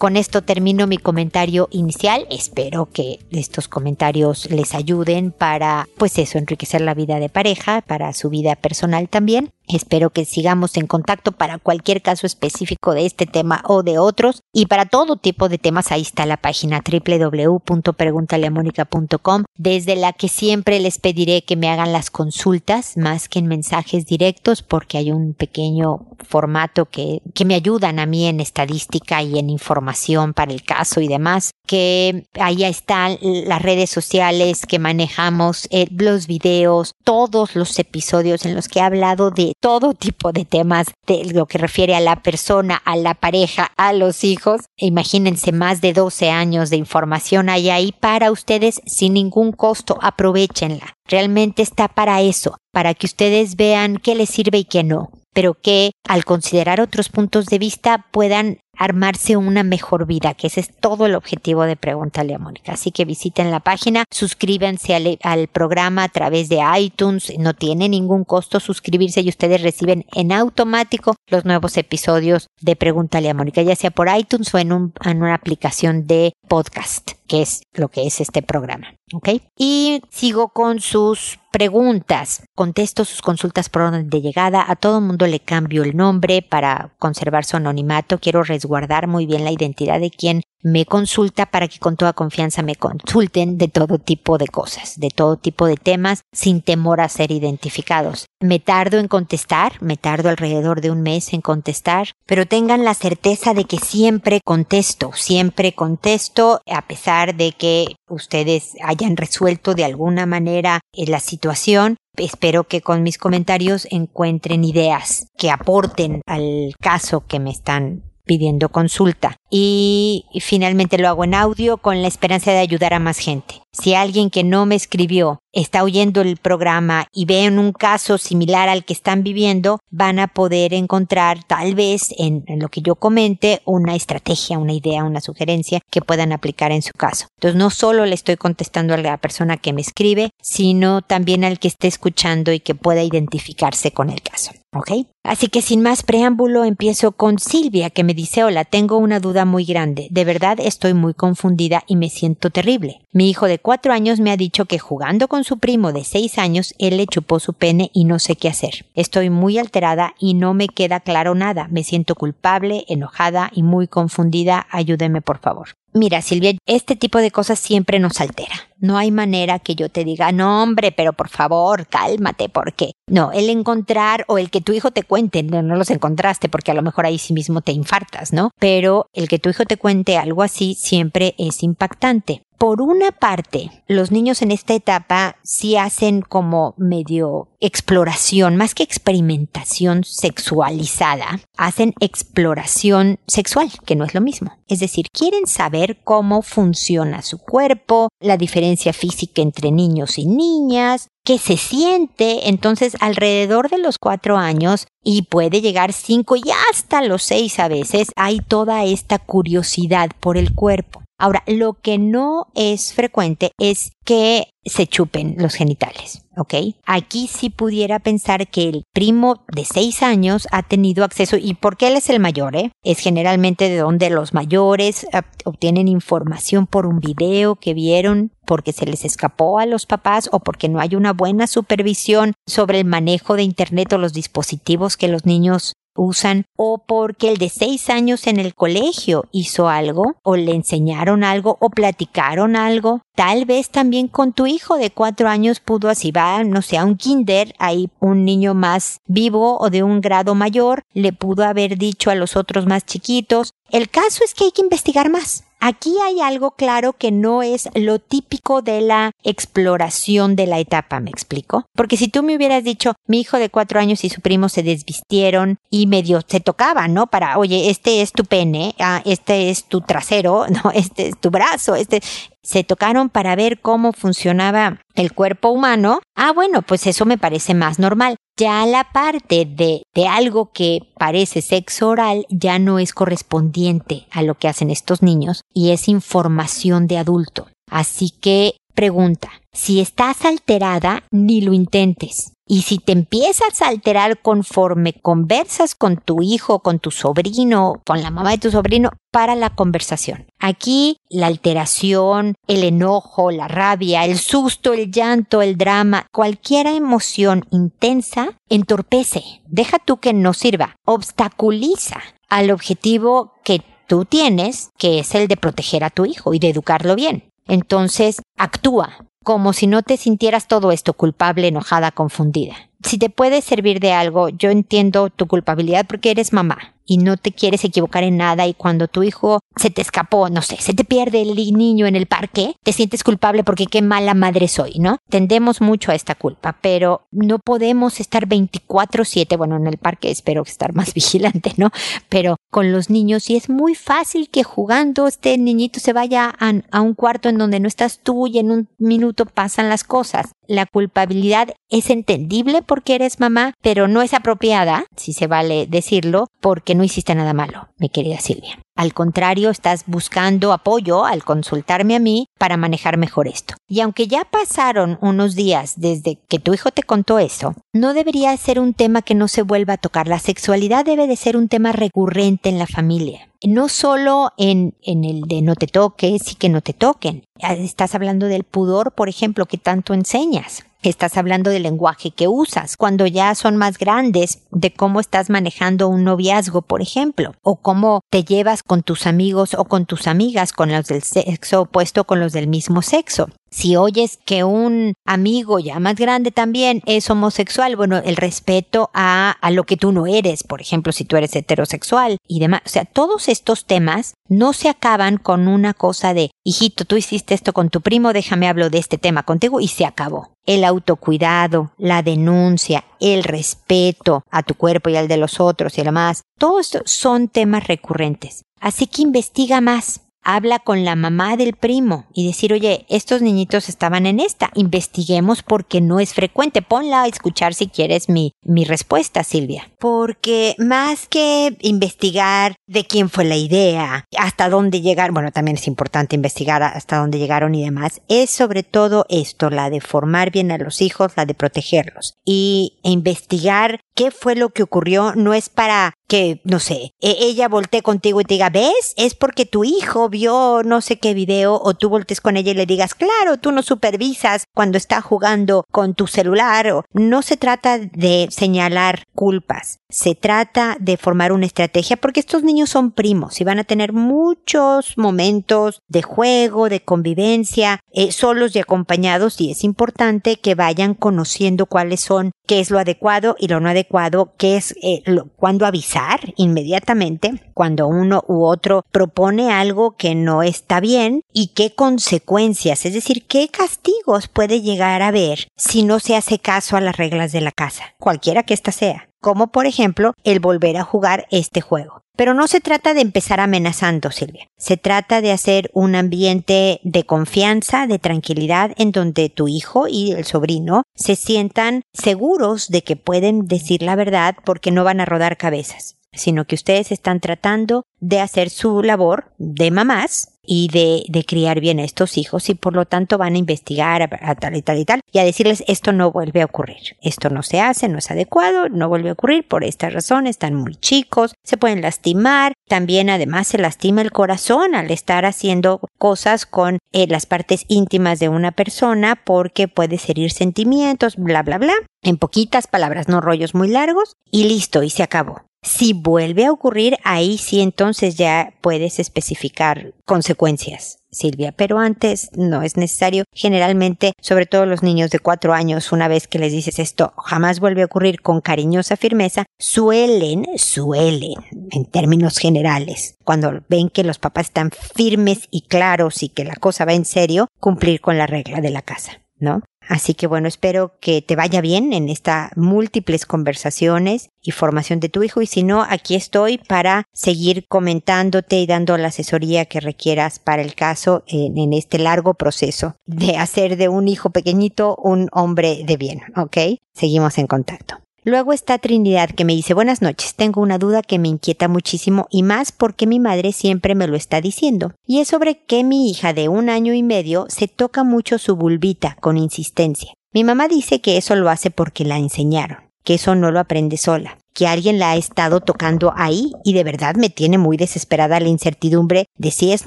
Con 0.00 0.16
esto 0.16 0.40
termino 0.40 0.86
mi 0.86 0.96
comentario 0.96 1.68
inicial. 1.70 2.26
Espero 2.30 2.88
que 2.90 3.18
estos 3.30 3.68
comentarios 3.68 4.50
les 4.50 4.74
ayuden 4.74 5.30
para, 5.30 5.90
pues 5.98 6.16
eso, 6.16 6.38
enriquecer 6.38 6.80
la 6.80 6.94
vida 6.94 7.20
de 7.20 7.28
pareja, 7.28 7.82
para 7.82 8.14
su 8.14 8.30
vida 8.30 8.56
personal 8.56 9.10
también. 9.10 9.50
Espero 9.68 10.08
que 10.10 10.24
sigamos 10.24 10.78
en 10.78 10.86
contacto 10.88 11.32
para 11.32 11.58
cualquier 11.58 12.00
caso 12.02 12.26
específico 12.26 12.92
de 12.92 13.06
este 13.06 13.26
tema 13.26 13.62
o 13.66 13.84
de 13.84 14.00
otros 14.00 14.42
y 14.52 14.66
para 14.66 14.86
todo 14.86 15.14
tipo 15.16 15.48
de 15.48 15.58
temas 15.58 15.92
ahí 15.92 16.02
está 16.02 16.26
la 16.26 16.38
página 16.38 16.82
www.preguntaleamónica.com 16.82 19.44
desde 19.56 19.94
la 19.94 20.12
que 20.12 20.26
siempre 20.26 20.80
les 20.80 20.98
pediré 20.98 21.44
que 21.44 21.54
me 21.54 21.68
hagan 21.68 21.92
las 21.92 22.10
consultas 22.10 22.96
más 22.96 23.28
que 23.28 23.38
en 23.38 23.46
mensajes 23.46 24.06
directos 24.06 24.62
porque 24.62 24.98
hay 24.98 25.12
un 25.12 25.34
pequeño 25.34 26.08
formato 26.18 26.86
que, 26.86 27.22
que 27.32 27.44
me 27.44 27.54
ayudan 27.54 28.00
a 28.00 28.06
mí 28.06 28.26
en 28.26 28.40
estadística 28.40 29.22
y 29.22 29.38
en 29.38 29.50
información 29.50 29.89
para 30.34 30.52
el 30.52 30.62
caso 30.62 31.00
y 31.00 31.08
demás 31.08 31.52
que 31.66 32.24
ahí 32.40 32.64
están 32.64 33.18
las 33.22 33.62
redes 33.62 33.90
sociales 33.90 34.66
que 34.66 34.78
manejamos, 34.78 35.68
eh, 35.70 35.86
los 35.90 36.26
videos, 36.26 36.94
todos 37.04 37.54
los 37.54 37.78
episodios 37.78 38.44
en 38.44 38.54
los 38.54 38.66
que 38.66 38.80
he 38.80 38.82
hablado 38.82 39.30
de 39.30 39.52
todo 39.60 39.94
tipo 39.98 40.32
de 40.32 40.44
temas 40.44 40.88
de 41.06 41.26
lo 41.32 41.46
que 41.46 41.58
refiere 41.58 41.94
a 41.94 42.00
la 42.00 42.22
persona, 42.22 42.74
a 42.84 42.96
la 42.96 43.14
pareja, 43.14 43.70
a 43.76 43.92
los 43.92 44.24
hijos. 44.24 44.62
Imagínense 44.76 45.52
más 45.52 45.80
de 45.80 45.92
12 45.92 46.30
años 46.30 46.70
de 46.70 46.76
información 46.76 47.48
hay 47.48 47.70
ahí 47.70 47.92
para 47.92 48.32
ustedes 48.32 48.80
sin 48.86 49.14
ningún 49.14 49.52
costo. 49.52 49.98
Aprovechenla. 50.02 50.94
Realmente 51.06 51.62
está 51.62 51.88
para 51.88 52.20
eso, 52.20 52.56
para 52.72 52.94
que 52.94 53.06
ustedes 53.06 53.56
vean 53.56 53.98
qué 53.98 54.14
les 54.14 54.30
sirve 54.30 54.58
y 54.58 54.64
qué 54.64 54.82
no 54.82 55.10
pero 55.32 55.54
que 55.54 55.92
al 56.08 56.24
considerar 56.24 56.80
otros 56.80 57.08
puntos 57.08 57.46
de 57.46 57.58
vista 57.58 58.06
puedan 58.10 58.58
armarse 58.80 59.36
una 59.36 59.62
mejor 59.62 60.06
vida, 60.06 60.32
que 60.32 60.46
ese 60.46 60.60
es 60.60 60.70
todo 60.74 61.04
el 61.04 61.14
objetivo 61.14 61.64
de 61.64 61.76
Pregúntale 61.76 62.34
a 62.34 62.38
Mónica. 62.38 62.72
Así 62.72 62.90
que 62.90 63.04
visiten 63.04 63.50
la 63.50 63.60
página, 63.60 64.04
suscríbanse 64.10 65.18
al, 65.22 65.48
programa 65.48 66.04
a 66.04 66.08
través 66.08 66.48
de 66.48 66.60
iTunes, 66.78 67.32
no 67.38 67.52
tiene 67.52 67.90
ningún 67.90 68.24
costo 68.24 68.58
suscribirse 68.58 69.20
y 69.20 69.28
ustedes 69.28 69.60
reciben 69.60 70.06
en 70.14 70.32
automático 70.32 71.14
los 71.28 71.44
nuevos 71.44 71.76
episodios 71.76 72.48
de 72.62 72.74
Pregúntale 72.74 73.28
a 73.28 73.34
Mónica, 73.34 73.60
ya 73.60 73.76
sea 73.76 73.90
por 73.90 74.08
iTunes 74.16 74.54
o 74.54 74.58
en, 74.58 74.72
en 75.04 75.22
una 75.22 75.34
aplicación 75.34 76.06
de 76.06 76.32
podcast, 76.48 77.12
que 77.30 77.42
es 77.42 77.62
lo 77.74 77.88
que 77.88 78.08
es 78.08 78.20
este 78.20 78.42
programa. 78.42 78.96
¿Ok? 79.14 79.28
Y 79.56 80.02
sigo 80.10 80.48
con 80.48 80.80
sus 80.80 81.38
preguntas. 81.52 82.42
Contesto 82.56 83.04
sus 83.04 83.22
consultas 83.22 83.68
por 83.68 83.82
orden 83.82 84.10
de 84.10 84.20
llegada. 84.20 84.64
A 84.68 84.74
todo 84.74 85.00
mundo 85.00 85.28
le 85.28 85.38
cambio 85.38 85.84
el 85.84 85.96
nombre 85.96 86.42
para 86.42 86.92
conservar 86.98 87.44
su 87.44 87.56
anonimato. 87.56 88.18
Quiero 88.18 88.42
resguardar 88.42 89.06
muy 89.06 89.26
bien 89.26 89.44
la 89.44 89.52
identidad 89.52 90.00
de 90.00 90.10
quien 90.10 90.42
me 90.62 90.84
consulta 90.86 91.46
para 91.46 91.68
que 91.68 91.78
con 91.78 91.96
toda 91.96 92.12
confianza 92.12 92.62
me 92.62 92.76
consulten 92.76 93.58
de 93.58 93.68
todo 93.68 93.98
tipo 93.98 94.38
de 94.38 94.48
cosas, 94.48 94.98
de 94.98 95.10
todo 95.10 95.36
tipo 95.36 95.66
de 95.66 95.76
temas, 95.76 96.22
sin 96.32 96.62
temor 96.62 97.00
a 97.00 97.08
ser 97.08 97.30
identificados. 97.30 98.26
Me 98.40 98.58
tardo 98.58 98.98
en 98.98 99.08
contestar, 99.08 99.80
me 99.80 99.96
tardo 99.96 100.28
alrededor 100.28 100.80
de 100.80 100.90
un 100.90 101.02
mes 101.02 101.32
en 101.32 101.40
contestar, 101.40 102.12
pero 102.26 102.46
tengan 102.46 102.84
la 102.84 102.94
certeza 102.94 103.54
de 103.54 103.64
que 103.64 103.78
siempre 103.78 104.40
contesto, 104.44 105.10
siempre 105.14 105.74
contesto, 105.74 106.60
a 106.66 106.82
pesar 106.82 107.34
de 107.34 107.52
que 107.52 107.96
ustedes 108.08 108.74
hayan 108.82 109.16
resuelto 109.16 109.74
de 109.74 109.84
alguna 109.84 110.26
manera 110.26 110.80
eh, 110.92 111.06
la 111.06 111.20
situación, 111.20 111.96
Espero 112.16 112.64
que 112.64 112.82
con 112.82 113.02
mis 113.02 113.18
comentarios 113.18 113.86
encuentren 113.90 114.64
ideas 114.64 115.28
que 115.38 115.50
aporten 115.50 116.22
al 116.26 116.74
caso 116.80 117.24
que 117.26 117.38
me 117.38 117.50
están 117.50 118.02
pidiendo 118.30 118.68
consulta. 118.68 119.34
Y 119.50 120.24
finalmente 120.40 120.98
lo 120.98 121.08
hago 121.08 121.24
en 121.24 121.34
audio 121.34 121.78
con 121.78 122.00
la 122.00 122.06
esperanza 122.06 122.52
de 122.52 122.58
ayudar 122.58 122.94
a 122.94 123.00
más 123.00 123.18
gente. 123.18 123.56
Si 123.72 123.94
alguien 123.94 124.30
que 124.30 124.44
no 124.44 124.66
me 124.66 124.76
escribió 124.76 125.40
está 125.52 125.82
oyendo 125.82 126.20
el 126.20 126.36
programa 126.36 127.08
y 127.12 127.24
ve 127.24 127.46
en 127.46 127.58
un 127.58 127.72
caso 127.72 128.18
similar 128.18 128.68
al 128.68 128.84
que 128.84 128.92
están 128.92 129.24
viviendo, 129.24 129.80
van 129.90 130.20
a 130.20 130.28
poder 130.28 130.74
encontrar 130.74 131.42
tal 131.42 131.74
vez 131.74 132.14
en, 132.18 132.44
lo 132.46 132.68
que 132.68 132.82
yo 132.82 132.94
comente 132.94 133.62
una 133.64 133.96
estrategia, 133.96 134.60
una 134.60 134.74
idea, 134.74 135.02
una 135.02 135.20
sugerencia 135.20 135.80
que 135.90 136.00
puedan 136.00 136.30
aplicar 136.30 136.70
en 136.70 136.82
su 136.82 136.92
caso. 136.92 137.26
Entonces 137.34 137.58
no 137.58 137.70
solo 137.70 138.06
le 138.06 138.14
estoy 138.14 138.36
contestando 138.36 138.94
a 138.94 138.98
la 138.98 139.16
persona 139.16 139.56
que 139.56 139.72
me 139.72 139.80
escribe, 139.80 140.30
sino 140.40 141.02
también 141.02 141.42
al 141.42 141.58
que 141.58 141.66
esté 141.66 141.88
escuchando 141.88 142.52
y 142.52 142.60
que 142.60 142.76
pueda 142.76 143.02
identificarse 143.02 143.90
con 143.90 144.08
el 144.08 144.22
caso. 144.22 144.52
¿Ok? 144.72 144.92
Así 145.24 145.48
que 145.48 145.62
sin 145.62 145.82
más 145.82 146.04
preámbulo 146.04 146.64
empiezo 146.64 147.12
con 147.12 147.40
Silvia 147.40 147.90
que 147.90 148.04
me 148.04 148.14
dice 148.14 148.44
hola, 148.44 148.64
tengo 148.64 148.98
una 148.98 149.18
duda 149.18 149.44
muy 149.44 149.64
grande. 149.64 150.06
De 150.10 150.24
verdad 150.24 150.58
estoy 150.60 150.94
muy 150.94 151.12
confundida 151.12 151.82
y 151.88 151.96
me 151.96 152.08
siento 152.08 152.50
terrible. 152.50 153.00
Mi 153.12 153.28
hijo 153.28 153.46
de 153.46 153.58
cuatro 153.58 153.92
años 153.92 154.20
me 154.20 154.30
ha 154.30 154.36
dicho 154.36 154.66
que 154.66 154.78
jugando 154.78 155.26
con 155.26 155.42
su 155.42 155.58
primo 155.58 155.92
de 155.92 156.04
seis 156.04 156.38
años 156.38 156.74
él 156.78 156.98
le 156.98 157.06
chupó 157.06 157.40
su 157.40 157.52
pene 157.52 157.90
y 157.92 158.04
no 158.04 158.20
sé 158.20 158.36
qué 158.36 158.48
hacer. 158.48 158.86
Estoy 158.94 159.28
muy 159.28 159.58
alterada 159.58 160.14
y 160.20 160.34
no 160.34 160.54
me 160.54 160.68
queda 160.68 161.00
claro 161.00 161.34
nada. 161.34 161.66
Me 161.68 161.82
siento 161.82 162.14
culpable, 162.14 162.84
enojada 162.88 163.50
y 163.52 163.64
muy 163.64 163.88
confundida. 163.88 164.68
Ayúdeme 164.70 165.20
por 165.20 165.38
favor. 165.38 165.70
Mira, 165.92 166.22
Silvia, 166.22 166.56
este 166.66 166.94
tipo 166.94 167.18
de 167.18 167.32
cosas 167.32 167.58
siempre 167.58 167.98
nos 167.98 168.20
altera. 168.20 168.69
No 168.80 168.96
hay 168.96 169.10
manera 169.10 169.58
que 169.58 169.74
yo 169.74 169.90
te 169.90 170.04
diga, 170.04 170.32
no 170.32 170.62
hombre, 170.62 170.90
pero 170.90 171.12
por 171.12 171.28
favor, 171.28 171.86
cálmate, 171.86 172.48
¿por 172.48 172.72
qué? 172.72 172.92
No, 173.06 173.30
el 173.32 173.50
encontrar 173.50 174.24
o 174.26 174.38
el 174.38 174.50
que 174.50 174.60
tu 174.60 174.72
hijo 174.72 174.90
te 174.90 175.02
cuente, 175.02 175.42
no, 175.42 175.62
no 175.62 175.76
los 175.76 175.90
encontraste 175.90 176.48
porque 176.48 176.70
a 176.70 176.74
lo 176.74 176.82
mejor 176.82 177.06
ahí 177.06 177.18
sí 177.18 177.34
mismo 177.34 177.60
te 177.60 177.72
infartas, 177.72 178.32
¿no? 178.32 178.50
Pero 178.58 179.06
el 179.12 179.28
que 179.28 179.38
tu 179.38 179.50
hijo 179.50 179.64
te 179.64 179.76
cuente 179.76 180.16
algo 180.16 180.42
así 180.42 180.74
siempre 180.74 181.34
es 181.38 181.62
impactante. 181.62 182.42
Por 182.60 182.82
una 182.82 183.10
parte, 183.10 183.70
los 183.88 184.10
niños 184.10 184.42
en 184.42 184.50
esta 184.50 184.74
etapa 184.74 185.36
sí 185.42 185.78
hacen 185.78 186.20
como 186.20 186.74
medio 186.76 187.48
exploración, 187.58 188.56
más 188.56 188.74
que 188.74 188.82
experimentación 188.82 190.04
sexualizada, 190.04 191.40
hacen 191.56 191.94
exploración 192.00 193.18
sexual, 193.26 193.70
que 193.86 193.96
no 193.96 194.04
es 194.04 194.14
lo 194.14 194.20
mismo. 194.20 194.52
Es 194.68 194.78
decir, 194.78 195.06
quieren 195.10 195.46
saber 195.46 196.00
cómo 196.04 196.42
funciona 196.42 197.22
su 197.22 197.38
cuerpo, 197.38 198.10
la 198.20 198.36
diferencia 198.36 198.69
física 198.76 199.42
entre 199.42 199.70
niños 199.70 200.18
y 200.18 200.26
niñas, 200.26 201.08
que 201.24 201.38
se 201.38 201.56
siente 201.56 202.48
entonces 202.48 202.96
alrededor 203.00 203.68
de 203.68 203.78
los 203.78 203.98
cuatro 203.98 204.36
años 204.36 204.86
y 205.02 205.22
puede 205.22 205.60
llegar 205.60 205.92
cinco 205.92 206.36
y 206.36 206.42
hasta 206.70 207.02
los 207.02 207.22
seis 207.22 207.58
a 207.58 207.68
veces, 207.68 208.08
hay 208.16 208.40
toda 208.40 208.84
esta 208.84 209.18
curiosidad 209.18 210.10
por 210.20 210.36
el 210.36 210.54
cuerpo. 210.54 211.02
Ahora, 211.20 211.42
lo 211.46 211.74
que 211.74 211.98
no 211.98 212.46
es 212.54 212.94
frecuente 212.94 213.52
es 213.58 213.92
que 214.06 214.46
se 214.64 214.86
chupen 214.86 215.36
los 215.36 215.52
genitales, 215.52 216.22
¿ok? 216.34 216.54
Aquí 216.86 217.28
sí 217.28 217.50
pudiera 217.50 217.98
pensar 217.98 218.48
que 218.48 218.70
el 218.70 218.84
primo 218.94 219.44
de 219.54 219.66
seis 219.66 220.02
años 220.02 220.48
ha 220.50 220.62
tenido 220.62 221.04
acceso, 221.04 221.36
y 221.36 221.52
porque 221.52 221.88
él 221.88 221.96
es 221.96 222.08
el 222.08 222.20
mayor, 222.20 222.56
¿eh? 222.56 222.72
Es 222.82 223.00
generalmente 223.00 223.68
de 223.68 223.76
donde 223.76 224.08
los 224.08 224.32
mayores 224.32 225.06
obtienen 225.44 225.88
información 225.88 226.66
por 226.66 226.86
un 226.86 227.00
video 227.00 227.56
que 227.56 227.74
vieron 227.74 228.32
porque 228.46 228.72
se 228.72 228.86
les 228.86 229.04
escapó 229.04 229.58
a 229.58 229.66
los 229.66 229.84
papás 229.84 230.30
o 230.32 230.40
porque 230.40 230.70
no 230.70 230.80
hay 230.80 230.96
una 230.96 231.12
buena 231.12 231.46
supervisión 231.46 232.32
sobre 232.46 232.80
el 232.80 232.86
manejo 232.86 233.36
de 233.36 233.42
Internet 233.42 233.92
o 233.92 233.98
los 233.98 234.14
dispositivos 234.14 234.96
que 234.96 235.08
los 235.08 235.26
niños 235.26 235.74
usan 236.00 236.46
o 236.56 236.78
porque 236.78 237.28
el 237.28 237.36
de 237.36 237.50
seis 237.50 237.90
años 237.90 238.26
en 238.26 238.40
el 238.40 238.54
colegio 238.54 239.26
hizo 239.32 239.68
algo 239.68 240.16
o 240.22 240.36
le 240.36 240.52
enseñaron 240.52 241.24
algo 241.24 241.58
o 241.60 241.68
platicaron 241.68 242.56
algo. 242.56 243.02
Tal 243.14 243.44
vez 243.44 243.68
también 243.68 244.08
con 244.08 244.32
tu 244.32 244.46
hijo 244.46 244.76
de 244.76 244.90
cuatro 244.90 245.28
años 245.28 245.60
pudo 245.60 245.90
así 245.90 246.10
va, 246.10 246.42
no 246.42 246.62
sé, 246.62 246.78
a 246.78 246.84
un 246.86 246.96
kinder, 246.96 247.54
hay 247.58 247.90
un 248.00 248.24
niño 248.24 248.54
más 248.54 249.00
vivo 249.06 249.58
o 249.58 249.68
de 249.68 249.82
un 249.82 250.00
grado 250.00 250.34
mayor, 250.34 250.84
le 250.94 251.12
pudo 251.12 251.44
haber 251.44 251.76
dicho 251.76 252.10
a 252.10 252.14
los 252.14 252.34
otros 252.34 252.66
más 252.66 252.86
chiquitos. 252.86 253.52
El 253.70 253.90
caso 253.90 254.24
es 254.24 254.34
que 254.34 254.44
hay 254.44 254.52
que 254.52 254.62
investigar 254.62 255.10
más. 255.10 255.44
Aquí 255.60 255.94
hay 256.02 256.20
algo 256.20 256.52
claro 256.52 256.94
que 256.94 257.10
no 257.10 257.42
es 257.42 257.68
lo 257.74 257.98
típico 257.98 258.62
de 258.62 258.80
la 258.80 259.12
exploración 259.22 260.34
de 260.34 260.46
la 260.46 260.58
etapa, 260.58 261.00
¿me 261.00 261.10
explico? 261.10 261.66
Porque 261.74 261.98
si 261.98 262.08
tú 262.08 262.22
me 262.22 262.34
hubieras 262.34 262.64
dicho, 262.64 262.94
mi 263.06 263.20
hijo 263.20 263.36
de 263.36 263.50
cuatro 263.50 263.78
años 263.78 264.02
y 264.04 264.08
su 264.08 264.22
primo 264.22 264.48
se 264.48 264.62
desvistieron 264.62 265.58
y 265.70 265.86
medio 265.86 266.20
se 266.26 266.40
tocaban, 266.40 266.94
¿no? 266.94 267.08
Para, 267.08 267.38
oye, 267.38 267.68
este 267.68 268.00
es 268.00 268.12
tu 268.12 268.24
pene, 268.24 268.74
ah, 268.78 269.02
este 269.04 269.50
es 269.50 269.64
tu 269.64 269.82
trasero, 269.82 270.46
no, 270.64 270.70
este 270.72 271.08
es 271.08 271.20
tu 271.20 271.30
brazo, 271.30 271.74
este, 271.74 272.00
se 272.42 272.64
tocaron 272.64 273.08
para 273.08 273.36
ver 273.36 273.60
cómo 273.60 273.92
funcionaba 273.92 274.80
el 274.94 275.12
cuerpo 275.12 275.50
humano, 275.50 276.00
ah, 276.16 276.32
bueno, 276.32 276.62
pues 276.62 276.86
eso 276.86 277.04
me 277.06 277.18
parece 277.18 277.54
más 277.54 277.78
normal. 277.78 278.16
Ya 278.36 278.64
la 278.66 278.90
parte 278.92 279.44
de, 279.44 279.82
de 279.94 280.08
algo 280.08 280.50
que 280.52 280.80
parece 280.98 281.42
sexo 281.42 281.88
oral 281.88 282.26
ya 282.30 282.58
no 282.58 282.78
es 282.78 282.92
correspondiente 282.92 284.06
a 284.10 284.22
lo 284.22 284.34
que 284.34 284.48
hacen 284.48 284.70
estos 284.70 285.02
niños 285.02 285.42
y 285.52 285.70
es 285.70 285.88
información 285.88 286.86
de 286.86 286.98
adulto. 286.98 287.48
Así 287.70 288.10
que 288.10 288.56
pregunta, 288.74 289.30
si 289.52 289.80
estás 289.80 290.24
alterada, 290.24 291.04
ni 291.10 291.40
lo 291.40 291.52
intentes. 291.52 292.32
Y 292.46 292.62
si 292.62 292.78
te 292.78 292.90
empiezas 292.90 293.62
a 293.62 293.68
alterar 293.68 294.20
conforme 294.20 294.94
conversas 294.94 295.76
con 295.76 295.98
tu 295.98 296.20
hijo, 296.20 296.58
con 296.58 296.80
tu 296.80 296.90
sobrino, 296.90 297.80
con 297.86 298.02
la 298.02 298.10
mamá 298.10 298.32
de 298.32 298.38
tu 298.38 298.50
sobrino, 298.50 298.90
para 299.12 299.36
la 299.36 299.50
conversación. 299.50 300.26
Aquí 300.40 300.96
la 301.08 301.28
alteración, 301.28 302.34
el 302.48 302.64
enojo, 302.64 303.30
la 303.30 303.46
rabia, 303.46 304.04
el 304.04 304.18
susto, 304.18 304.72
el 304.72 304.90
llanto, 304.90 305.42
el 305.42 305.56
drama, 305.56 306.06
cualquier 306.12 306.66
emoción 306.66 307.46
intensa 307.52 308.36
entorpece. 308.48 309.22
Deja 309.46 309.78
tú 309.78 309.98
que 309.98 310.12
no 310.12 310.34
sirva, 310.34 310.74
obstaculiza 310.84 312.00
al 312.28 312.50
objetivo 312.50 313.34
que 313.44 313.62
tú 313.86 314.04
tienes, 314.04 314.70
que 314.76 314.98
es 314.98 315.14
el 315.14 315.28
de 315.28 315.36
proteger 315.36 315.84
a 315.84 315.90
tu 315.90 316.04
hijo 316.04 316.34
y 316.34 316.40
de 316.40 316.48
educarlo 316.48 316.96
bien. 316.96 317.30
Entonces, 317.50 318.22
actúa, 318.38 319.08
como 319.24 319.52
si 319.52 319.66
no 319.66 319.82
te 319.82 319.96
sintieras 319.96 320.48
todo 320.48 320.72
esto 320.72 320.94
culpable, 320.94 321.48
enojada, 321.48 321.90
confundida. 321.90 322.56
Si 322.82 322.96
te 322.96 323.10
puede 323.10 323.42
servir 323.42 323.78
de 323.80 323.92
algo, 323.92 324.30
yo 324.30 324.50
entiendo 324.50 325.10
tu 325.10 325.26
culpabilidad 325.26 325.86
porque 325.86 326.10
eres 326.10 326.32
mamá 326.32 326.74
y 326.90 326.96
no 326.96 327.16
te 327.16 327.30
quieres 327.30 327.62
equivocar 327.64 328.02
en 328.02 328.16
nada 328.16 328.48
y 328.48 328.54
cuando 328.54 328.88
tu 328.88 329.04
hijo 329.04 329.38
se 329.54 329.70
te 329.70 329.80
escapó, 329.80 330.28
no 330.28 330.42
sé, 330.42 330.56
se 330.56 330.74
te 330.74 330.82
pierde 330.82 331.22
el 331.22 331.36
niño 331.36 331.86
en 331.86 331.94
el 331.94 332.06
parque, 332.06 332.56
te 332.64 332.72
sientes 332.72 333.04
culpable 333.04 333.44
porque 333.44 333.66
qué 333.66 333.80
mala 333.80 334.12
madre 334.14 334.48
soy, 334.48 334.80
¿no? 334.80 334.98
Tendemos 335.08 335.60
mucho 335.60 335.92
a 335.92 335.94
esta 335.94 336.16
culpa, 336.16 336.56
pero 336.60 337.02
no 337.12 337.38
podemos 337.38 338.00
estar 338.00 338.26
24/7, 338.26 339.36
bueno, 339.36 339.56
en 339.56 339.68
el 339.68 339.78
parque 339.78 340.10
espero 340.10 340.42
estar 340.42 340.74
más 340.74 340.92
vigilante, 340.94 341.52
¿no? 341.58 341.70
Pero 342.08 342.36
con 342.50 342.72
los 342.72 342.90
niños 342.90 343.30
y 343.30 343.36
es 343.36 343.48
muy 343.48 343.76
fácil 343.76 344.28
que 344.28 344.42
jugando 344.42 345.06
este 345.06 345.38
niñito 345.38 345.78
se 345.78 345.92
vaya 345.92 346.34
a, 346.40 346.52
a 346.72 346.80
un 346.80 346.94
cuarto 346.94 347.28
en 347.28 347.38
donde 347.38 347.60
no 347.60 347.68
estás 347.68 348.00
tú 348.00 348.26
y 348.26 348.40
en 348.40 348.50
un 348.50 348.68
minuto 348.78 349.09
pasan 349.14 349.68
las 349.68 349.84
cosas. 349.84 350.32
La 350.46 350.66
culpabilidad 350.66 351.54
es 351.68 351.90
entendible 351.90 352.62
porque 352.62 352.94
eres 352.94 353.20
mamá, 353.20 353.54
pero 353.62 353.88
no 353.88 354.02
es 354.02 354.14
apropiada, 354.14 354.86
si 354.96 355.12
se 355.12 355.26
vale 355.26 355.66
decirlo, 355.66 356.26
porque 356.40 356.74
no 356.74 356.84
hiciste 356.84 357.14
nada 357.14 357.34
malo, 357.34 357.68
mi 357.78 357.88
querida 357.88 358.18
Silvia. 358.18 358.58
Al 358.80 358.94
contrario, 358.94 359.50
estás 359.50 359.84
buscando 359.86 360.54
apoyo 360.54 361.04
al 361.04 361.22
consultarme 361.22 361.96
a 361.96 361.98
mí 361.98 362.28
para 362.38 362.56
manejar 362.56 362.96
mejor 362.96 363.28
esto. 363.28 363.52
Y 363.68 363.80
aunque 363.80 364.06
ya 364.06 364.24
pasaron 364.24 364.96
unos 365.02 365.34
días 365.34 365.74
desde 365.76 366.18
que 366.30 366.38
tu 366.38 366.54
hijo 366.54 366.70
te 366.70 366.82
contó 366.82 367.18
eso, 367.18 367.54
no 367.74 367.92
debería 367.92 368.34
ser 368.38 368.58
un 368.58 368.72
tema 368.72 369.02
que 369.02 369.14
no 369.14 369.28
se 369.28 369.42
vuelva 369.42 369.74
a 369.74 369.76
tocar. 369.76 370.08
La 370.08 370.18
sexualidad 370.18 370.86
debe 370.86 371.06
de 371.06 371.16
ser 371.16 371.36
un 371.36 371.48
tema 371.48 371.72
recurrente 371.72 372.48
en 372.48 372.58
la 372.58 372.66
familia. 372.66 373.28
No 373.46 373.68
solo 373.68 374.32
en, 374.38 374.74
en 374.80 375.04
el 375.04 375.24
de 375.28 375.42
no 375.42 375.56
te 375.56 375.66
toques 375.66 376.32
y 376.32 376.36
que 376.36 376.48
no 376.48 376.62
te 376.62 376.72
toquen. 376.72 377.24
Estás 377.38 377.94
hablando 377.94 378.28
del 378.28 378.44
pudor, 378.44 378.92
por 378.92 379.10
ejemplo, 379.10 379.44
que 379.44 379.58
tanto 379.58 379.92
enseñas 379.92 380.64
estás 380.88 381.16
hablando 381.16 381.50
del 381.50 381.64
lenguaje 381.64 382.10
que 382.10 382.28
usas, 382.28 382.76
cuando 382.76 383.06
ya 383.06 383.34
son 383.34 383.56
más 383.56 383.76
grandes, 383.76 384.40
de 384.50 384.72
cómo 384.72 385.00
estás 385.00 385.28
manejando 385.28 385.88
un 385.88 386.04
noviazgo, 386.04 386.62
por 386.62 386.80
ejemplo, 386.80 387.34
o 387.42 387.56
cómo 387.56 388.00
te 388.10 388.24
llevas 388.24 388.62
con 388.62 388.82
tus 388.82 389.06
amigos 389.06 389.54
o 389.54 389.66
con 389.66 389.86
tus 389.86 390.06
amigas, 390.06 390.52
con 390.52 390.72
los 390.72 390.86
del 390.86 391.02
sexo 391.02 391.62
opuesto, 391.62 392.04
con 392.04 392.20
los 392.20 392.32
del 392.32 392.46
mismo 392.46 392.82
sexo. 392.82 393.28
Si 393.50 393.76
oyes 393.76 394.18
que 394.24 394.44
un 394.44 394.94
amigo 395.04 395.58
ya 395.58 395.80
más 395.80 395.96
grande 395.96 396.30
también 396.30 396.82
es 396.86 397.10
homosexual, 397.10 397.74
bueno, 397.74 397.98
el 397.98 398.16
respeto 398.16 398.90
a, 398.94 399.32
a 399.40 399.50
lo 399.50 399.64
que 399.64 399.76
tú 399.76 399.90
no 399.90 400.06
eres, 400.06 400.44
por 400.44 400.60
ejemplo, 400.60 400.92
si 400.92 401.04
tú 401.04 401.16
eres 401.16 401.34
heterosexual 401.34 402.18
y 402.28 402.38
demás. 402.38 402.62
O 402.64 402.68
sea, 402.68 402.84
todos 402.84 403.28
estos 403.28 403.64
temas 403.64 404.14
no 404.28 404.52
se 404.52 404.68
acaban 404.68 405.16
con 405.16 405.48
una 405.48 405.74
cosa 405.74 406.14
de, 406.14 406.30
hijito, 406.44 406.84
tú 406.84 406.96
hiciste 406.96 407.34
esto 407.34 407.52
con 407.52 407.70
tu 407.70 407.80
primo, 407.80 408.12
déjame 408.12 408.48
hablo 408.48 408.70
de 408.70 408.78
este 408.78 408.98
tema 408.98 409.24
contigo 409.24 409.60
y 409.60 409.66
se 409.68 409.84
acabó. 409.84 410.32
El 410.46 410.64
autocuidado, 410.64 411.72
la 411.76 412.02
denuncia, 412.02 412.84
el 413.00 413.24
respeto 413.24 414.22
a 414.30 414.44
tu 414.44 414.54
cuerpo 414.54 414.90
y 414.90 414.96
al 414.96 415.08
de 415.08 415.16
los 415.16 415.40
otros 415.40 415.76
y 415.76 415.82
demás, 415.82 416.22
todo 416.38 416.60
esto 416.60 416.82
son 416.84 417.28
temas 417.28 417.66
recurrentes. 417.66 418.44
Así 418.60 418.86
que 418.86 419.02
investiga 419.02 419.60
más 419.60 420.02
habla 420.22 420.58
con 420.58 420.84
la 420.84 420.96
mamá 420.96 421.36
del 421.36 421.54
primo 421.54 422.06
y 422.12 422.26
decir, 422.26 422.52
oye, 422.52 422.86
estos 422.88 423.22
niñitos 423.22 423.68
estaban 423.68 424.06
en 424.06 424.20
esta, 424.20 424.50
investiguemos 424.54 425.42
porque 425.42 425.80
no 425.80 426.00
es 426.00 426.14
frecuente. 426.14 426.62
Ponla 426.62 427.02
a 427.02 427.06
escuchar 427.06 427.54
si 427.54 427.68
quieres 427.68 428.08
mi, 428.08 428.34
mi 428.42 428.64
respuesta, 428.64 429.24
Silvia. 429.24 429.70
Porque 429.78 430.54
más 430.58 431.06
que 431.08 431.56
investigar 431.60 432.56
de 432.66 432.84
quién 432.84 433.08
fue 433.08 433.24
la 433.24 433.36
idea, 433.36 434.04
hasta 434.18 434.48
dónde 434.48 434.80
llegaron, 434.80 435.14
bueno, 435.14 435.32
también 435.32 435.56
es 435.56 435.66
importante 435.66 436.16
investigar 436.16 436.62
hasta 436.62 436.98
dónde 436.98 437.18
llegaron 437.18 437.54
y 437.54 437.64
demás, 437.64 438.00
es 438.08 438.30
sobre 438.30 438.62
todo 438.62 439.06
esto, 439.08 439.50
la 439.50 439.70
de 439.70 439.80
formar 439.80 440.30
bien 440.30 440.52
a 440.52 440.58
los 440.58 440.80
hijos, 440.80 441.12
la 441.16 441.26
de 441.26 441.34
protegerlos 441.34 442.14
y 442.24 442.78
investigar 442.82 443.80
qué 444.00 444.10
fue 444.10 444.34
lo 444.34 444.48
que 444.48 444.62
ocurrió 444.62 445.12
no 445.14 445.34
es 445.34 445.50
para 445.50 445.92
que, 446.10 446.40
no 446.44 446.58
sé, 446.58 446.92
e-, 447.00 447.16
ella 447.20 447.48
voltee 447.48 447.82
contigo 447.82 448.20
y 448.20 448.24
te 448.24 448.34
diga, 448.34 448.50
¿ves? 448.50 448.94
Es 448.96 449.14
porque 449.14 449.46
tu 449.46 449.62
hijo 449.62 450.08
vio 450.08 450.62
no 450.64 450.80
sé 450.80 450.98
qué 450.98 451.14
video 451.14 451.60
o 451.62 451.74
tú 451.74 451.88
voltees 451.88 452.20
con 452.20 452.36
ella 452.36 452.50
y 452.50 452.54
le 452.54 452.66
digas, 452.66 452.94
claro, 452.94 453.36
tú 453.38 453.52
no 453.52 453.62
supervisas 453.62 454.46
cuando 454.52 454.76
está 454.76 455.02
jugando 455.02 455.64
con 455.70 455.94
tu 455.94 456.08
celular. 456.08 456.66
O... 456.72 456.84
No 456.92 457.22
se 457.22 457.36
trata 457.36 457.78
de 457.78 458.26
señalar 458.30 459.04
culpas, 459.14 459.78
se 459.88 460.16
trata 460.16 460.76
de 460.80 460.96
formar 460.96 461.30
una 461.30 461.46
estrategia 461.46 461.96
porque 461.96 462.20
estos 462.20 462.42
niños 462.42 462.70
son 462.70 462.90
primos 462.90 463.40
y 463.40 463.44
van 463.44 463.60
a 463.60 463.64
tener 463.64 463.92
muchos 463.92 464.96
momentos 464.96 465.80
de 465.88 466.02
juego, 466.02 466.68
de 466.68 466.80
convivencia, 466.80 467.80
eh, 467.92 468.10
solos 468.10 468.56
y 468.56 468.58
acompañados 468.58 469.40
y 469.40 469.52
es 469.52 469.62
importante 469.62 470.36
que 470.36 470.56
vayan 470.56 470.94
conociendo 470.94 471.66
cuáles 471.66 472.00
son, 472.00 472.32
qué 472.46 472.58
es 472.58 472.70
lo 472.70 472.80
adecuado 472.80 473.36
y 473.38 473.46
lo 473.46 473.60
no 473.60 473.68
adecuado, 473.68 473.89
qué 474.36 474.56
es 474.56 474.74
eh, 474.82 475.02
cuándo 475.36 475.66
avisar 475.66 476.32
inmediatamente 476.36 477.42
cuando 477.54 477.88
uno 477.88 478.24
u 478.28 478.44
otro 478.44 478.84
propone 478.90 479.52
algo 479.52 479.96
que 479.96 480.14
no 480.14 480.42
está 480.42 480.80
bien 480.80 481.22
y 481.32 481.48
qué 481.48 481.74
consecuencias, 481.74 482.86
es 482.86 482.94
decir, 482.94 483.26
qué 483.26 483.48
castigos 483.48 484.28
puede 484.28 484.62
llegar 484.62 485.02
a 485.02 485.08
haber 485.08 485.48
si 485.56 485.82
no 485.82 485.98
se 485.98 486.16
hace 486.16 486.38
caso 486.38 486.76
a 486.76 486.80
las 486.80 486.96
reglas 486.96 487.32
de 487.32 487.40
la 487.40 487.52
casa, 487.52 487.94
cualquiera 487.98 488.44
que 488.44 488.54
ésta 488.54 488.72
sea. 488.72 489.09
Como 489.20 489.48
por 489.48 489.66
ejemplo 489.66 490.14
el 490.24 490.40
volver 490.40 490.76
a 490.76 490.84
jugar 490.84 491.26
este 491.30 491.60
juego. 491.60 492.02
Pero 492.16 492.34
no 492.34 492.48
se 492.48 492.60
trata 492.60 492.92
de 492.92 493.00
empezar 493.00 493.40
amenazando, 493.40 494.10
Silvia. 494.10 494.48
Se 494.58 494.76
trata 494.76 495.20
de 495.20 495.32
hacer 495.32 495.70
un 495.72 495.94
ambiente 495.94 496.80
de 496.82 497.04
confianza, 497.04 497.86
de 497.86 497.98
tranquilidad, 497.98 498.72
en 498.76 498.92
donde 498.92 499.30
tu 499.30 499.48
hijo 499.48 499.88
y 499.88 500.12
el 500.12 500.24
sobrino 500.24 500.82
se 500.94 501.16
sientan 501.16 501.82
seguros 501.92 502.68
de 502.68 502.82
que 502.82 502.96
pueden 502.96 503.46
decir 503.46 503.82
la 503.82 503.96
verdad 503.96 504.36
porque 504.44 504.70
no 504.70 504.84
van 504.84 505.00
a 505.00 505.06
rodar 505.06 505.36
cabezas 505.36 505.96
sino 506.12 506.44
que 506.44 506.56
ustedes 506.56 506.92
están 506.92 507.20
tratando 507.20 507.84
de 508.00 508.20
hacer 508.20 508.50
su 508.50 508.82
labor 508.82 509.32
de 509.38 509.70
mamás 509.70 510.29
y 510.44 510.68
de, 510.68 511.04
de, 511.08 511.24
criar 511.24 511.60
bien 511.60 511.78
a 511.78 511.84
estos 511.84 512.16
hijos 512.16 512.48
y 512.48 512.54
por 512.54 512.74
lo 512.74 512.86
tanto 512.86 513.18
van 513.18 513.34
a 513.34 513.38
investigar 513.38 514.02
a, 514.02 514.34
tal 514.34 514.56
y 514.56 514.62
tal 514.62 514.78
y 514.78 514.84
tal 514.84 515.00
y 515.12 515.18
a 515.18 515.24
decirles 515.24 515.62
esto 515.66 515.92
no 515.92 516.10
vuelve 516.10 516.42
a 516.42 516.46
ocurrir, 516.46 516.96
esto 517.02 517.30
no 517.30 517.42
se 517.42 517.60
hace, 517.60 517.88
no 517.88 517.98
es 517.98 518.10
adecuado, 518.10 518.68
no 518.68 518.88
vuelve 518.88 519.10
a 519.10 519.12
ocurrir 519.12 519.46
por 519.46 519.64
esta 519.64 519.90
razón, 519.90 520.26
están 520.26 520.54
muy 520.54 520.76
chicos, 520.76 521.34
se 521.44 521.56
pueden 521.56 521.82
lastimar, 521.82 522.54
también 522.68 523.10
además 523.10 523.48
se 523.48 523.58
lastima 523.58 524.02
el 524.02 524.12
corazón 524.12 524.74
al 524.74 524.90
estar 524.90 525.24
haciendo 525.24 525.80
cosas 525.98 526.46
con 526.46 526.78
eh, 526.92 527.06
las 527.06 527.26
partes 527.26 527.64
íntimas 527.68 528.18
de 528.18 528.28
una 528.28 528.52
persona 528.52 529.16
porque 529.24 529.68
puede 529.68 530.00
herir 530.06 530.30
sentimientos, 530.30 531.16
bla 531.16 531.42
bla 531.42 531.58
bla, 531.58 531.74
en 532.02 532.16
poquitas 532.16 532.66
palabras, 532.66 533.08
no 533.08 533.20
rollos 533.20 533.54
muy 533.54 533.68
largos 533.68 534.16
y 534.30 534.44
listo 534.44 534.82
y 534.82 534.90
se 534.90 535.02
acabó. 535.02 535.49
Si 535.62 535.92
vuelve 535.92 536.46
a 536.46 536.52
ocurrir, 536.52 536.96
ahí 537.04 537.36
sí 537.36 537.60
entonces 537.60 538.16
ya 538.16 538.54
puedes 538.62 538.98
especificar 538.98 539.92
consecuencias, 540.06 541.00
Silvia. 541.10 541.52
Pero 541.52 541.78
antes 541.78 542.30
no 542.34 542.62
es 542.62 542.78
necesario. 542.78 543.24
Generalmente, 543.34 544.14
sobre 544.22 544.46
todo 544.46 544.64
los 544.64 544.82
niños 544.82 545.10
de 545.10 545.18
cuatro 545.18 545.52
años, 545.52 545.92
una 545.92 546.08
vez 546.08 546.26
que 546.28 546.38
les 546.38 546.52
dices 546.52 546.78
esto 546.78 547.12
jamás 547.18 547.60
vuelve 547.60 547.82
a 547.82 547.86
ocurrir 547.86 548.22
con 548.22 548.40
cariñosa 548.40 548.96
firmeza, 548.96 549.44
suelen, 549.58 550.46
suelen, 550.56 551.34
en 551.70 551.84
términos 551.84 552.38
generales, 552.38 553.16
cuando 553.24 553.62
ven 553.68 553.90
que 553.90 554.02
los 554.02 554.18
papás 554.18 554.46
están 554.46 554.70
firmes 554.70 555.46
y 555.50 555.62
claros 555.62 556.22
y 556.22 556.30
que 556.30 556.44
la 556.44 556.56
cosa 556.56 556.86
va 556.86 556.94
en 556.94 557.04
serio, 557.04 557.48
cumplir 557.60 558.00
con 558.00 558.16
la 558.16 558.26
regla 558.26 558.62
de 558.62 558.70
la 558.70 558.80
casa, 558.80 559.20
¿no? 559.38 559.62
Así 559.90 560.14
que 560.14 560.28
bueno, 560.28 560.46
espero 560.46 560.92
que 561.00 561.20
te 561.20 561.34
vaya 561.34 561.60
bien 561.60 561.92
en 561.92 562.08
estas 562.08 562.56
múltiples 562.56 563.26
conversaciones 563.26 564.30
y 564.40 564.52
formación 564.52 565.00
de 565.00 565.08
tu 565.08 565.24
hijo 565.24 565.42
y 565.42 565.46
si 565.46 565.64
no, 565.64 565.82
aquí 565.82 566.14
estoy 566.14 566.58
para 566.58 567.08
seguir 567.12 567.66
comentándote 567.66 568.60
y 568.60 568.68
dando 568.68 568.96
la 568.96 569.08
asesoría 569.08 569.64
que 569.64 569.80
requieras 569.80 570.38
para 570.38 570.62
el 570.62 570.76
caso 570.76 571.24
en, 571.26 571.72
este 571.72 571.98
largo 571.98 572.34
proceso 572.34 572.94
de 573.04 573.36
hacer 573.36 573.76
de 573.76 573.88
un 573.88 574.06
hijo 574.06 574.30
pequeñito 574.30 574.94
un 574.94 575.28
hombre 575.32 575.82
de 575.84 575.96
bien, 575.96 576.20
¿ok? 576.36 576.78
Seguimos 576.94 577.36
en 577.38 577.48
contacto. 577.48 577.96
Luego 578.22 578.52
está 578.52 578.76
Trinidad 578.76 579.30
que 579.30 579.46
me 579.46 579.54
dice 579.54 579.72
buenas 579.72 580.02
noches, 580.02 580.34
tengo 580.34 580.60
una 580.60 580.76
duda 580.76 581.00
que 581.00 581.18
me 581.18 581.28
inquieta 581.28 581.68
muchísimo 581.68 582.26
y 582.30 582.42
más 582.42 582.70
porque 582.70 583.06
mi 583.06 583.18
madre 583.18 583.52
siempre 583.52 583.94
me 583.94 584.06
lo 584.06 584.14
está 584.14 584.42
diciendo. 584.42 584.92
Y 585.06 585.20
es 585.20 585.28
sobre 585.28 585.64
que 585.64 585.84
mi 585.84 586.10
hija 586.10 586.34
de 586.34 586.50
un 586.50 586.68
año 586.68 586.92
y 586.92 587.02
medio 587.02 587.46
se 587.48 587.66
toca 587.66 588.04
mucho 588.04 588.36
su 588.36 588.56
bulbita 588.56 589.16
con 589.20 589.38
insistencia. 589.38 590.12
Mi 590.34 590.44
mamá 590.44 590.68
dice 590.68 591.00
que 591.00 591.16
eso 591.16 591.34
lo 591.34 591.48
hace 591.48 591.70
porque 591.70 592.04
la 592.04 592.18
enseñaron, 592.18 592.90
que 593.04 593.14
eso 593.14 593.34
no 593.34 593.50
lo 593.50 593.58
aprende 593.58 593.96
sola, 593.96 594.36
que 594.52 594.66
alguien 594.66 594.98
la 594.98 595.12
ha 595.12 595.16
estado 595.16 595.60
tocando 595.60 596.12
ahí 596.14 596.52
y 596.62 596.74
de 596.74 596.84
verdad 596.84 597.14
me 597.14 597.30
tiene 597.30 597.56
muy 597.56 597.78
desesperada 597.78 598.38
la 598.38 598.48
incertidumbre 598.48 599.24
de 599.38 599.50
si 599.50 599.72
es 599.72 599.86